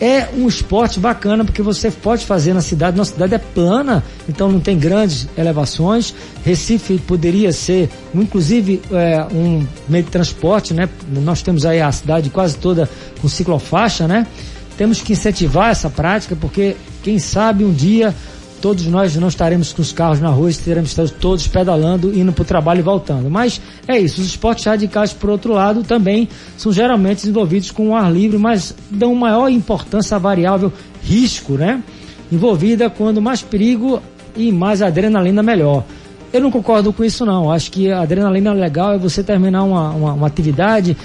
é 0.04 0.30
um 0.36 0.50
esporte 0.50 1.00
bacana 1.00 1.46
porque 1.46 1.62
você 1.62 1.90
pode 1.90 2.26
fazer 2.26 2.54
na 2.54 2.60
cidade. 2.60 2.98
Nossa 2.98 3.14
cidade 3.14 3.36
é 3.36 3.38
plana, 3.38 4.04
então 4.28 4.52
não 4.52 4.60
tem 4.60 4.78
grandes 4.78 5.30
elevações. 5.38 6.14
Recife 6.44 6.98
poderia 7.00 7.54
ser, 7.54 7.90
inclusive, 8.14 8.82
é, 8.92 9.26
um 9.34 9.66
meio 9.88 10.04
de 10.04 10.12
transporte, 10.12 10.74
né? 10.74 10.90
Nós 11.08 11.42
temos 11.42 11.66
aí 11.66 11.80
a 11.80 11.90
cidade 11.90 12.30
quase 12.30 12.58
toda 12.58 12.90
com 13.22 13.30
ciclofaixa, 13.30 14.06
né? 14.06 14.28
Temos 14.78 15.00
que 15.00 15.14
incentivar 15.14 15.70
essa 15.70 15.90
prática 15.90 16.36
porque, 16.36 16.76
quem 17.02 17.18
sabe, 17.18 17.64
um 17.64 17.72
dia 17.72 18.14
todos 18.64 18.86
nós 18.88 19.14
não 19.18 19.28
estaremos 19.28 19.74
com 19.74 19.82
os 19.82 19.92
carros 19.92 20.22
na 20.22 20.30
rua, 20.30 20.50
estaremos 20.50 20.96
todos 21.20 21.46
pedalando, 21.46 22.18
indo 22.18 22.32
para 22.32 22.44
o 22.44 22.46
trabalho 22.46 22.80
e 22.80 22.82
voltando. 22.82 23.30
Mas 23.30 23.60
é 23.86 24.00
isso, 24.00 24.22
os 24.22 24.28
esportes 24.28 24.64
radicais, 24.64 25.12
por 25.12 25.30
outro 25.30 25.52
lado, 25.52 25.84
também 25.84 26.30
são 26.56 26.72
geralmente 26.72 27.18
desenvolvidos 27.18 27.72
com 27.72 27.90
o 27.90 27.96
ar 27.96 28.10
livre, 28.10 28.38
mas 28.38 28.74
dão 28.90 29.14
maior 29.16 29.50
importância 29.50 30.16
à 30.16 30.18
variável 30.18 30.72
risco, 31.04 31.56
né? 31.56 31.84
Envolvida 32.32 32.90
quando 32.90 33.22
mais 33.22 33.42
perigo 33.42 34.02
e 34.34 34.50
mais 34.50 34.82
adrenalina 34.82 35.44
melhor. 35.44 35.84
Eu 36.32 36.40
não 36.40 36.50
concordo 36.50 36.94
com 36.94 37.04
isso 37.04 37.26
não. 37.26 37.52
Acho 37.52 37.70
que 37.70 37.92
a 37.92 38.00
adrenalina 38.00 38.54
legal 38.54 38.94
é 38.94 38.98
você 38.98 39.22
terminar 39.22 39.64
uma, 39.64 39.90
uma, 39.90 40.14
uma 40.14 40.28
atividade 40.28 40.96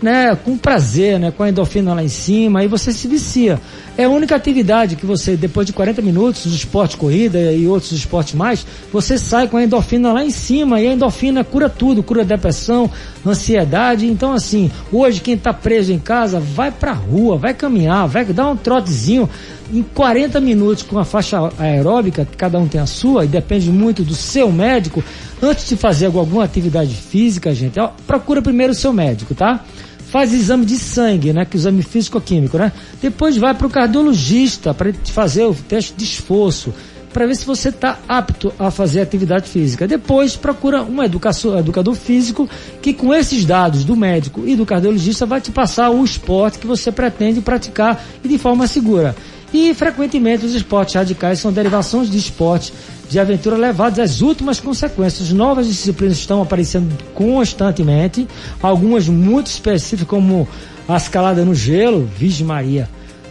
né, 0.00 0.36
com 0.36 0.56
prazer, 0.56 1.18
né, 1.18 1.30
com 1.30 1.42
a 1.42 1.48
endorfina 1.48 1.94
lá 1.94 2.02
em 2.02 2.08
cima, 2.08 2.64
e 2.64 2.68
você 2.68 2.92
se 2.92 3.08
vicia. 3.08 3.60
É 3.96 4.04
a 4.04 4.08
única 4.08 4.36
atividade 4.36 4.94
que 4.94 5.04
você, 5.04 5.36
depois 5.36 5.66
de 5.66 5.72
40 5.72 6.00
minutos, 6.02 6.46
os 6.46 6.54
esportes 6.54 6.96
corrida 6.96 7.52
e 7.52 7.66
outros 7.66 7.90
esportes 7.92 8.34
mais, 8.34 8.64
você 8.92 9.18
sai 9.18 9.48
com 9.48 9.56
a 9.56 9.64
endorfina 9.64 10.12
lá 10.12 10.24
em 10.24 10.30
cima, 10.30 10.80
e 10.80 10.86
a 10.86 10.92
endorfina 10.92 11.42
cura 11.42 11.68
tudo, 11.68 12.02
cura 12.02 12.24
depressão, 12.24 12.90
ansiedade. 13.26 14.06
Então, 14.06 14.32
assim, 14.32 14.70
hoje 14.92 15.20
quem 15.20 15.34
está 15.34 15.52
preso 15.52 15.92
em 15.92 15.98
casa, 15.98 16.38
vai 16.38 16.70
pra 16.70 16.92
rua, 16.92 17.36
vai 17.36 17.52
caminhar, 17.52 18.06
vai 18.06 18.24
dar 18.24 18.48
um 18.48 18.56
trotezinho, 18.56 19.28
em 19.72 19.82
40 19.82 20.40
minutos 20.40 20.82
com 20.82 20.98
a 20.98 21.04
faixa 21.04 21.50
aeróbica, 21.58 22.26
cada 22.36 22.58
um 22.58 22.66
tem 22.66 22.80
a 22.80 22.86
sua, 22.86 23.24
e 23.24 23.28
depende 23.28 23.70
muito 23.70 24.02
do 24.02 24.14
seu 24.14 24.50
médico, 24.50 25.04
antes 25.42 25.68
de 25.68 25.76
fazer 25.76 26.06
alguma 26.06 26.44
atividade 26.44 26.94
física, 26.94 27.54
gente, 27.54 27.78
ó, 27.78 27.90
procura 28.06 28.40
primeiro 28.40 28.72
o 28.72 28.76
seu 28.76 28.92
médico, 28.92 29.34
tá? 29.34 29.64
Faz 30.10 30.32
exame 30.32 30.64
de 30.64 30.76
sangue, 30.76 31.32
né? 31.32 31.44
Que 31.44 31.56
exame 31.56 31.82
físico-químico, 31.82 32.58
né? 32.58 32.72
Depois 33.00 33.36
vai 33.36 33.54
para 33.54 33.66
o 33.66 33.70
cardiologista 33.70 34.72
para 34.72 34.92
fazer 35.04 35.44
o 35.44 35.54
teste 35.54 35.94
de 35.94 36.04
esforço, 36.04 36.72
para 37.12 37.26
ver 37.26 37.36
se 37.36 37.44
você 37.44 37.68
está 37.68 37.98
apto 38.08 38.52
a 38.58 38.70
fazer 38.70 39.00
atividade 39.00 39.48
física. 39.48 39.86
Depois 39.86 40.36
procura 40.36 40.82
um 40.82 41.02
educador 41.02 41.94
físico 41.94 42.48
que 42.80 42.92
com 42.92 43.14
esses 43.14 43.44
dados 43.44 43.84
do 43.84 43.96
médico 43.96 44.46
e 44.46 44.56
do 44.56 44.66
cardiologista 44.66 45.26
vai 45.26 45.40
te 45.40 45.50
passar 45.50 45.90
o 45.90 46.04
esporte 46.04 46.58
que 46.58 46.66
você 46.66 46.90
pretende 46.90 47.40
praticar 47.40 48.02
e 48.22 48.28
de 48.28 48.38
forma 48.38 48.66
segura. 48.66 49.14
E 49.52 49.72
frequentemente 49.72 50.44
os 50.44 50.54
esportes 50.54 50.94
radicais 50.94 51.38
são 51.38 51.50
derivações 51.50 52.10
de 52.10 52.18
esportes 52.18 52.72
de 53.08 53.18
aventura 53.18 53.56
levados 53.56 53.98
às 53.98 54.20
últimas 54.20 54.60
consequências. 54.60 55.32
Novas 55.32 55.66
disciplinas 55.66 56.18
estão 56.18 56.42
aparecendo 56.42 56.92
constantemente, 57.14 58.28
algumas 58.62 59.08
muito 59.08 59.46
específicas, 59.46 60.08
como 60.08 60.46
a 60.86 60.96
escalada 60.96 61.44
no 61.44 61.54
gelo, 61.54 62.08
Virgem 62.18 62.46
Maria. 62.46 62.88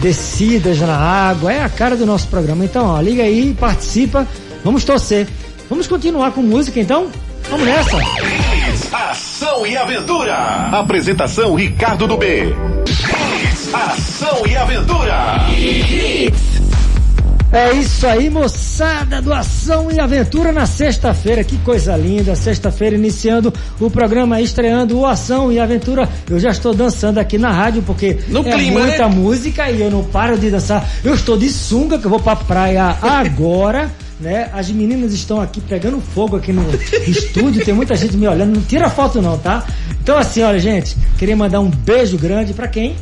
descidas 0.00 0.78
na 0.80 0.96
água. 0.96 1.52
É 1.52 1.62
a 1.62 1.68
cara 1.68 1.96
do 1.96 2.06
nosso 2.06 2.28
programa. 2.28 2.64
Então, 2.64 2.86
ó, 2.86 3.00
liga 3.00 3.22
aí, 3.22 3.54
participa. 3.58 4.26
Vamos 4.64 4.84
torcer. 4.84 5.28
Vamos 5.68 5.86
continuar 5.86 6.32
com 6.32 6.42
música 6.42 6.80
então? 6.80 7.08
Vamos 7.50 7.66
nessa. 7.66 7.98
Ação 9.10 9.66
e 9.66 9.76
aventura. 9.76 10.34
Apresentação 10.70 11.54
Ricardo 11.54 12.06
do 12.06 12.16
B. 12.16 12.54
Ação 13.72 14.46
e 14.46 14.56
aventura. 14.56 15.46
É 17.52 17.70
isso 17.74 18.06
aí, 18.06 18.30
moçada, 18.30 19.20
doação 19.20 19.90
e 19.90 20.00
aventura 20.00 20.52
na 20.52 20.64
sexta-feira. 20.64 21.44
Que 21.44 21.58
coisa 21.58 21.94
linda, 21.94 22.34
sexta-feira 22.34 22.96
iniciando 22.96 23.52
o 23.78 23.90
programa, 23.90 24.40
estreando 24.40 24.98
o 24.98 25.06
Ação 25.06 25.52
e 25.52 25.60
Aventura. 25.60 26.08
Eu 26.30 26.40
já 26.40 26.48
estou 26.48 26.72
dançando 26.72 27.18
aqui 27.18 27.36
na 27.36 27.50
rádio 27.50 27.82
porque 27.82 28.20
no 28.28 28.40
é 28.40 28.52
clima, 28.52 28.80
muita 28.80 29.06
né? 29.06 29.14
música 29.14 29.70
e 29.70 29.82
eu 29.82 29.90
não 29.90 30.02
paro 30.02 30.38
de 30.38 30.50
dançar. 30.50 30.88
Eu 31.04 31.14
estou 31.14 31.36
de 31.36 31.50
sunga 31.50 31.98
que 31.98 32.06
eu 32.06 32.10
vou 32.10 32.20
pra 32.20 32.36
praia 32.36 32.96
agora. 33.02 33.90
Né? 34.18 34.48
As 34.54 34.70
meninas 34.70 35.12
estão 35.12 35.38
aqui 35.38 35.60
pegando 35.60 36.00
fogo 36.00 36.36
aqui 36.36 36.54
no 36.54 36.64
estúdio, 37.06 37.62
tem 37.62 37.74
muita 37.74 37.94
gente 37.96 38.16
me 38.16 38.26
olhando, 38.26 38.54
não 38.54 38.62
tira 38.62 38.88
foto 38.88 39.20
não, 39.20 39.36
tá? 39.36 39.66
Então 40.00 40.16
assim, 40.16 40.42
olha 40.42 40.60
gente, 40.60 40.96
queria 41.18 41.36
mandar 41.36 41.58
um 41.58 41.68
beijo 41.68 42.16
grande 42.16 42.54
para 42.54 42.68
quem? 42.68 42.94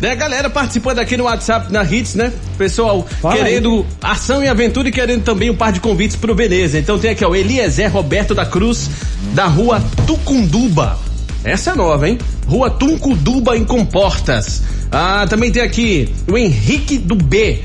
Né, 0.00 0.16
galera 0.16 0.48
participando 0.48 0.98
aqui 0.98 1.16
no 1.16 1.24
WhatsApp 1.24 1.70
na 1.70 1.84
Hits, 1.84 2.14
né? 2.14 2.32
Pessoal 2.56 3.06
Fala 3.20 3.36
querendo 3.36 3.84
ação 4.00 4.42
e 4.42 4.48
aventura 4.48 4.88
e 4.88 4.92
querendo 4.92 5.22
também 5.22 5.50
um 5.50 5.54
par 5.54 5.72
de 5.72 5.80
convites 5.80 6.16
pro 6.16 6.34
Veneza. 6.34 6.78
Então 6.78 6.98
tem 6.98 7.10
aqui, 7.10 7.22
ó, 7.22 7.34
Eliezer 7.34 7.92
Roberto 7.92 8.34
da 8.34 8.46
Cruz, 8.46 8.88
da 9.34 9.46
rua 9.46 9.82
Tucunduba. 10.06 10.98
Essa 11.44 11.72
é 11.72 11.74
nova, 11.74 12.08
hein? 12.08 12.18
Rua 12.46 12.70
Tucunduba 12.70 13.56
em 13.56 13.64
Comportas. 13.64 14.62
Ah, 14.90 15.26
também 15.28 15.52
tem 15.52 15.62
aqui 15.62 16.08
o 16.26 16.36
Henrique 16.36 16.96
do 16.96 17.14
B. 17.14 17.62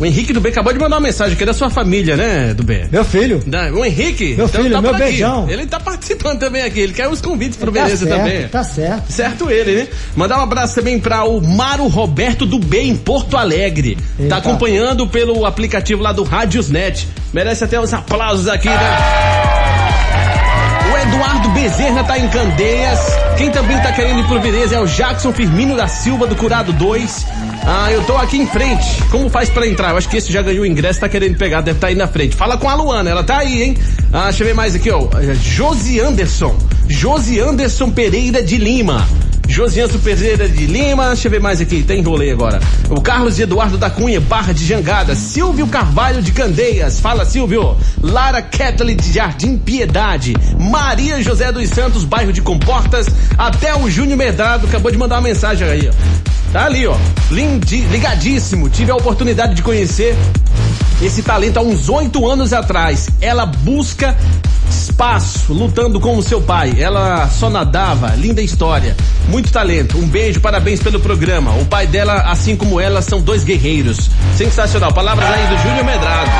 O 0.00 0.06
Henrique 0.06 0.32
do 0.32 0.40
B 0.40 0.50
acabou 0.50 0.72
de 0.72 0.78
mandar 0.78 0.96
uma 0.96 1.02
mensagem 1.02 1.36
que 1.36 1.42
é 1.42 1.46
da 1.46 1.52
sua 1.52 1.68
família, 1.70 2.16
né, 2.16 2.54
do 2.54 2.62
B? 2.62 2.86
Meu 2.92 3.04
filho. 3.04 3.42
Da- 3.44 3.72
o 3.72 3.84
Henrique? 3.84 4.34
Meu 4.36 4.46
filho, 4.46 4.70
tá 4.70 4.80
meu 4.80 4.92
aqui. 4.92 5.00
beijão. 5.02 5.50
Ele 5.50 5.66
tá 5.66 5.80
participando 5.80 6.38
também 6.38 6.62
aqui. 6.62 6.78
Ele 6.78 6.92
quer 6.92 7.08
uns 7.08 7.20
convites 7.20 7.56
pro 7.56 7.72
Tá 7.72 7.82
Veneza 7.82 8.06
certo, 8.06 8.18
também. 8.20 8.48
Tá 8.48 8.62
certo. 8.62 9.12
Certo 9.12 9.50
ele, 9.50 9.74
né? 9.74 9.88
Mandar 10.14 10.38
um 10.38 10.42
abraço 10.42 10.76
também 10.76 11.00
para 11.00 11.24
o 11.24 11.40
Maro 11.40 11.88
Roberto 11.88 12.46
do 12.46 12.60
B 12.60 12.80
em 12.82 12.96
Porto 12.96 13.36
Alegre. 13.36 13.98
Eita. 14.18 14.28
Tá 14.30 14.36
acompanhando 14.36 15.06
pelo 15.08 15.44
aplicativo 15.44 16.00
lá 16.00 16.12
do 16.12 16.22
Radiosnet. 16.22 17.08
Merece 17.32 17.64
até 17.64 17.80
uns 17.80 17.92
aplausos 17.92 18.46
aqui, 18.46 18.68
né? 18.68 18.98
O 20.92 20.96
Eduardo 21.08 21.48
Bezerra 21.50 22.04
tá 22.04 22.16
em 22.18 22.28
Candeias. 22.28 23.00
Quem 23.38 23.52
também 23.52 23.80
tá 23.80 23.92
querendo 23.92 24.18
ir 24.18 24.26
pro 24.26 24.40
Veneza 24.40 24.74
é 24.74 24.80
o 24.80 24.86
Jackson 24.86 25.32
Firmino 25.32 25.76
da 25.76 25.86
Silva 25.86 26.26
do 26.26 26.34
Curado 26.34 26.72
2. 26.72 27.26
Ah, 27.64 27.92
eu 27.92 28.02
tô 28.02 28.16
aqui 28.16 28.36
em 28.36 28.46
frente. 28.48 29.00
Como 29.12 29.30
faz 29.30 29.48
para 29.48 29.64
entrar? 29.64 29.90
Eu 29.90 29.96
acho 29.96 30.08
que 30.08 30.16
esse 30.16 30.32
já 30.32 30.42
ganhou 30.42 30.64
o 30.64 30.66
ingresso, 30.66 30.98
tá 30.98 31.08
querendo 31.08 31.38
pegar, 31.38 31.60
deve 31.60 31.76
estar 31.76 31.86
tá 31.86 31.90
aí 31.92 31.94
na 31.94 32.08
frente. 32.08 32.34
Fala 32.34 32.58
com 32.58 32.68
a 32.68 32.74
Luana, 32.74 33.08
ela 33.08 33.22
tá 33.22 33.38
aí, 33.38 33.62
hein? 33.62 33.76
Ah, 34.12 34.24
deixa 34.24 34.42
eu 34.42 34.48
ver 34.48 34.54
mais 34.54 34.74
aqui, 34.74 34.90
ó. 34.90 35.08
Josi 35.40 36.00
Anderson. 36.00 36.56
Josi 36.88 37.38
Anderson 37.38 37.90
Pereira 37.90 38.42
de 38.42 38.56
Lima. 38.56 39.06
Josianso 39.48 39.98
Pereira 39.98 40.48
de 40.48 40.66
Lima, 40.66 41.08
deixa 41.08 41.26
eu 41.26 41.32
ver 41.32 41.40
mais 41.40 41.60
aqui, 41.60 41.82
tem 41.82 42.02
rolê 42.02 42.30
agora. 42.30 42.60
O 42.90 43.00
Carlos 43.00 43.38
Eduardo 43.40 43.78
da 43.78 43.88
Cunha, 43.90 44.20
Barra 44.20 44.52
de 44.52 44.64
Jangada. 44.64 45.14
Silvio 45.16 45.66
Carvalho 45.66 46.22
de 46.22 46.30
Candeias, 46.30 47.00
fala 47.00 47.24
Silvio. 47.24 47.76
Lara 48.00 48.42
Ketley 48.42 48.94
de 48.94 49.12
Jardim 49.12 49.56
Piedade. 49.56 50.36
Maria 50.58 51.20
José 51.22 51.50
dos 51.50 51.68
Santos, 51.70 52.04
bairro 52.04 52.32
de 52.32 52.42
Comportas. 52.42 53.08
Até 53.36 53.74
o 53.74 53.90
Júnior 53.90 54.18
Medrado 54.18 54.66
acabou 54.66 54.92
de 54.92 54.98
mandar 54.98 55.16
uma 55.16 55.22
mensagem 55.22 55.66
aí, 55.66 55.88
ó. 55.88 56.52
Tá 56.52 56.66
ali, 56.66 56.86
ó. 56.86 56.96
Lindi, 57.30 57.80
ligadíssimo. 57.90 58.68
Tive 58.68 58.90
a 58.90 58.96
oportunidade 58.96 59.54
de 59.54 59.62
conhecer 59.62 60.16
esse 61.02 61.22
talento 61.22 61.58
há 61.58 61.62
uns 61.62 61.88
oito 61.88 62.28
anos 62.28 62.52
atrás. 62.52 63.08
Ela 63.20 63.46
busca 63.46 64.16
espaço, 64.70 65.52
lutando 65.52 66.00
com 66.00 66.16
o 66.16 66.22
seu 66.22 66.40
pai. 66.40 66.74
Ela 66.78 67.28
só 67.28 67.48
nadava, 67.48 68.14
linda 68.16 68.40
história. 68.40 68.96
Muito 69.28 69.52
talento. 69.52 69.98
Um 69.98 70.06
beijo, 70.06 70.40
parabéns 70.40 70.80
pelo 70.80 71.00
programa. 71.00 71.52
O 71.56 71.66
pai 71.66 71.86
dela, 71.86 72.30
assim 72.30 72.56
como 72.56 72.80
ela, 72.80 73.02
são 73.02 73.20
dois 73.20 73.44
guerreiros. 73.44 74.10
Sensacional. 74.36 74.92
Palavras 74.92 75.28
aí 75.28 75.46
do 75.46 75.62
Júnior 75.62 75.84
Medrado. 75.84 76.30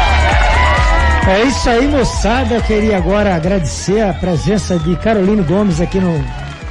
É 1.28 1.44
isso 1.44 1.68
aí, 1.68 1.86
moçada. 1.86 2.54
Eu 2.54 2.62
queria 2.62 2.96
agora 2.96 3.34
agradecer 3.34 4.00
a 4.00 4.14
presença 4.14 4.78
de 4.78 4.96
Carolina 4.96 5.42
Gomes 5.42 5.80
aqui 5.80 6.00
no 6.00 6.24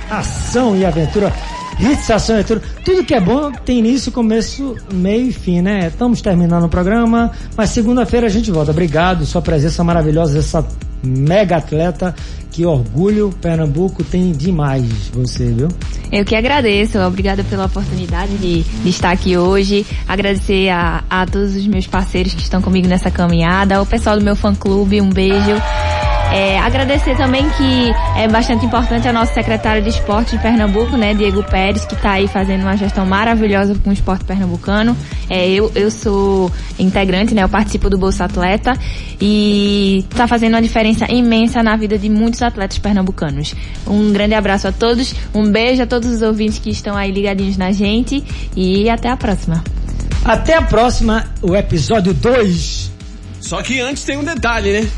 Ação 0.10 0.76
e 0.76 0.86
Aventura 0.86 1.32
Hits, 1.80 2.10
ação 2.10 2.40
e 2.40 2.44
tudo. 2.44 2.62
Tudo 2.84 3.04
que 3.04 3.14
é 3.14 3.20
bom 3.20 3.52
tem 3.52 3.80
início, 3.80 4.12
começo, 4.12 4.76
meio 4.92 5.28
e 5.28 5.32
fim, 5.32 5.62
né? 5.62 5.88
Estamos 5.88 6.22
terminando 6.22 6.64
o 6.64 6.70
programa, 6.70 7.32
mas 7.56 7.70
segunda-feira 7.70 8.26
a 8.26 8.30
gente 8.30 8.50
volta. 8.52 8.72
Obrigado, 8.72 9.26
sua 9.26 9.42
presença 9.42 9.84
maravilhosa, 9.84 10.40
essa 10.40 10.66
mega 11.04 11.58
atleta. 11.58 12.14
Que 12.52 12.66
orgulho 12.66 13.30
Pernambuco 13.40 14.04
tem 14.04 14.32
demais 14.32 15.12
você, 15.14 15.52
viu? 15.52 15.68
Eu 16.12 16.26
que 16.26 16.36
agradeço, 16.36 16.98
obrigada 17.00 17.44
pela 17.44 17.66
oportunidade 17.66 18.36
de, 18.38 18.64
de 18.64 18.90
estar 18.90 19.12
aqui 19.12 19.38
hoje. 19.38 19.86
Agradecer 20.08 20.70
a, 20.70 21.04
a 21.08 21.26
todos 21.28 21.56
os 21.56 21.68
meus 21.68 21.86
parceiros 21.86 22.34
que 22.34 22.42
estão 22.42 22.62
comigo 22.62 22.88
nessa 22.88 23.12
caminhada, 23.12 23.76
ao 23.76 23.86
pessoal 23.86 24.18
do 24.18 24.24
meu 24.24 24.36
fã 24.36 24.56
clube, 24.56 25.00
um 25.02 25.10
beijo. 25.10 25.62
É, 26.34 26.60
agradecer 26.60 27.16
também 27.16 27.50
que 27.52 27.92
é 28.18 28.28
bastante 28.28 28.66
importante 28.66 29.08
a 29.08 29.14
nossa 29.14 29.34
secretária 29.34 29.82
de 29.82 29.90
esporte 29.90 30.36
de 30.36 30.42
Pernambuco, 30.42 30.98
né, 30.98 31.14
Diego 31.14 31.42
Pérez, 31.44 31.86
que 31.86 31.96
está 31.96 32.12
aí 32.12 32.28
fazendo 32.28 32.62
uma 32.62 32.76
gestão 32.76 33.06
maravilhosa 33.06 33.76
com 33.84 33.90
o 33.90 33.94
esporte 33.94 34.26
pernambucano. 34.26 34.96
É, 35.30 35.50
eu, 35.50 35.72
eu 35.74 35.90
sou 35.90 36.52
integrante, 36.78 37.34
né, 37.34 37.44
eu 37.44 37.50
participo 37.50 37.90
do 37.90 37.98
Bolsa 37.98 38.26
Atleta 38.26 38.78
e 39.20 40.06
está 40.12 40.28
fazendo 40.28 40.54
uma 40.54 40.62
diferença 40.62 41.12
imensa 41.12 41.64
na 41.64 41.76
vida 41.78 41.98
de 41.98 42.10
muitos 42.10 42.42
atletas 42.42 42.78
pernambucanos. 42.78 43.56
Um 43.86 44.12
grande 44.12 44.34
abraço 44.34 44.68
a 44.68 44.72
todos, 44.72 45.16
um 45.34 45.50
beijo 45.50 45.82
a 45.82 45.88
todos 45.88 46.10
os 46.10 46.22
ouvintes 46.22 46.60
que 46.60 46.70
estão 46.70 46.96
aí 46.96 47.12
ligadinhos 47.12 47.58
na 47.58 47.72
gente 47.72 48.24
e 48.56 48.90
até 48.90 49.10
a 49.10 49.18
próxima. 49.18 49.64
Até 50.26 50.56
a 50.56 50.62
próxima, 50.62 51.26
o 51.42 51.56
episódio 51.56 52.14
2. 52.14 52.92
Só 53.40 53.62
que 53.62 53.80
antes 53.80 54.04
tem 54.04 54.18
um 54.18 54.24
detalhe, 54.26 54.74
né? 54.82 54.90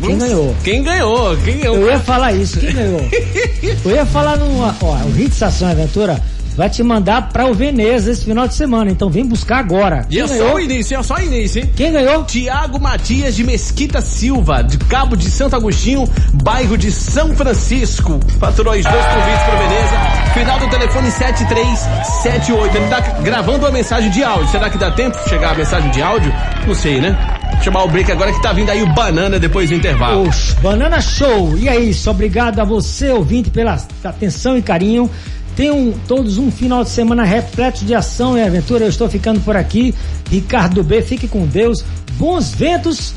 Quem 0.00 0.18
ganhou? 0.18 0.56
Quem 0.64 0.82
ganhou? 0.82 1.36
Quem 1.38 1.58
ganhou? 1.58 1.76
Eu 1.76 1.90
ia 1.90 1.98
falar 2.00 2.32
isso, 2.32 2.58
quem 2.58 2.72
ganhou? 2.72 3.00
Eu 3.84 3.90
ia 3.90 4.06
falar 4.06 4.36
no. 4.36 4.60
Ó, 4.60 4.96
o 5.04 5.20
Hits 5.20 5.42
Ação 5.42 5.68
Aventura 5.68 6.20
vai 6.56 6.68
te 6.68 6.82
mandar 6.82 7.28
para 7.30 7.46
o 7.46 7.54
Veneza 7.54 8.10
esse 8.10 8.24
final 8.24 8.46
de 8.46 8.54
semana, 8.54 8.90
então 8.90 9.08
vem 9.08 9.24
buscar 9.24 9.58
agora. 9.58 10.04
Quem 10.08 10.18
e 10.18 10.20
é 10.20 10.26
ganhou? 10.26 10.48
só 10.48 10.54
o 10.56 10.60
início, 10.60 10.98
é 10.98 11.02
só 11.02 11.14
o 11.14 11.20
início, 11.20 11.62
hein? 11.62 11.70
Quem 11.74 11.92
ganhou? 11.92 12.24
Tiago 12.24 12.78
Matias 12.80 13.34
de 13.36 13.44
Mesquita 13.44 14.00
Silva, 14.02 14.62
de 14.62 14.76
Cabo 14.78 15.16
de 15.16 15.30
Santo 15.30 15.56
Agostinho, 15.56 16.08
bairro 16.42 16.76
de 16.76 16.90
São 16.92 17.34
Francisco. 17.34 18.20
Faturou 18.38 18.74
os 18.74 18.84
dois 18.84 19.06
convites 19.06 19.42
para 19.44 19.56
Veneza. 19.56 20.34
Final 20.34 20.58
do 20.58 20.68
telefone 20.68 21.10
7378. 21.10 22.76
Ele 22.76 22.86
tá 22.88 23.00
gravando 23.22 23.58
uma 23.66 23.70
mensagem 23.70 24.10
de 24.10 24.22
áudio. 24.22 24.48
Será 24.50 24.68
que 24.70 24.78
dá 24.78 24.90
tempo 24.90 25.18
de 25.22 25.28
chegar 25.28 25.52
a 25.52 25.54
mensagem 25.54 25.90
de 25.90 26.02
áudio? 26.02 26.32
Não 26.66 26.74
sei, 26.74 27.00
né? 27.00 27.16
Chamar 27.62 27.84
o 27.84 27.88
break 27.88 28.10
agora 28.10 28.32
que 28.32 28.42
tá 28.42 28.52
vindo 28.52 28.70
aí 28.70 28.82
o 28.82 28.92
Banana 28.94 29.38
depois 29.38 29.68
do 29.68 29.74
intervalo. 29.76 30.26
Oxe, 30.28 30.54
Banana 30.56 31.00
Show. 31.00 31.56
E 31.56 31.68
é 31.68 31.78
isso, 31.78 32.10
obrigado 32.10 32.58
a 32.60 32.64
você, 32.64 33.10
ouvinte, 33.10 33.50
pela 33.50 33.78
atenção 34.04 34.56
e 34.56 34.62
carinho. 34.62 35.10
Tenham 35.56 35.92
todos 36.08 36.38
um 36.38 36.50
final 36.50 36.82
de 36.82 36.90
semana 36.90 37.22
repleto 37.22 37.84
de 37.84 37.94
ação 37.94 38.38
e 38.38 38.42
aventura. 38.42 38.84
Eu 38.84 38.88
estou 38.88 39.08
ficando 39.08 39.40
por 39.40 39.56
aqui. 39.56 39.94
Ricardo 40.30 40.82
B, 40.82 41.02
fique 41.02 41.28
com 41.28 41.46
Deus. 41.46 41.84
Bons 42.12 42.54
ventos. 42.54 43.12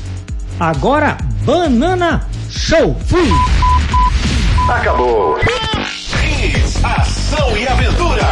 Agora, 0.60 1.16
Banana 1.44 2.26
Show. 2.50 2.96
Fui! 3.06 3.28
Acabou. 4.68 5.38
ação 6.82 7.56
e 7.56 7.66
aventura. 7.66 8.24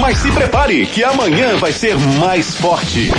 Mas 0.00 0.18
se 0.18 0.32
prepare 0.32 0.86
que 0.86 1.04
amanhã 1.04 1.56
vai 1.58 1.72
ser 1.72 1.96
mais 2.18 2.56
forte. 2.56 3.12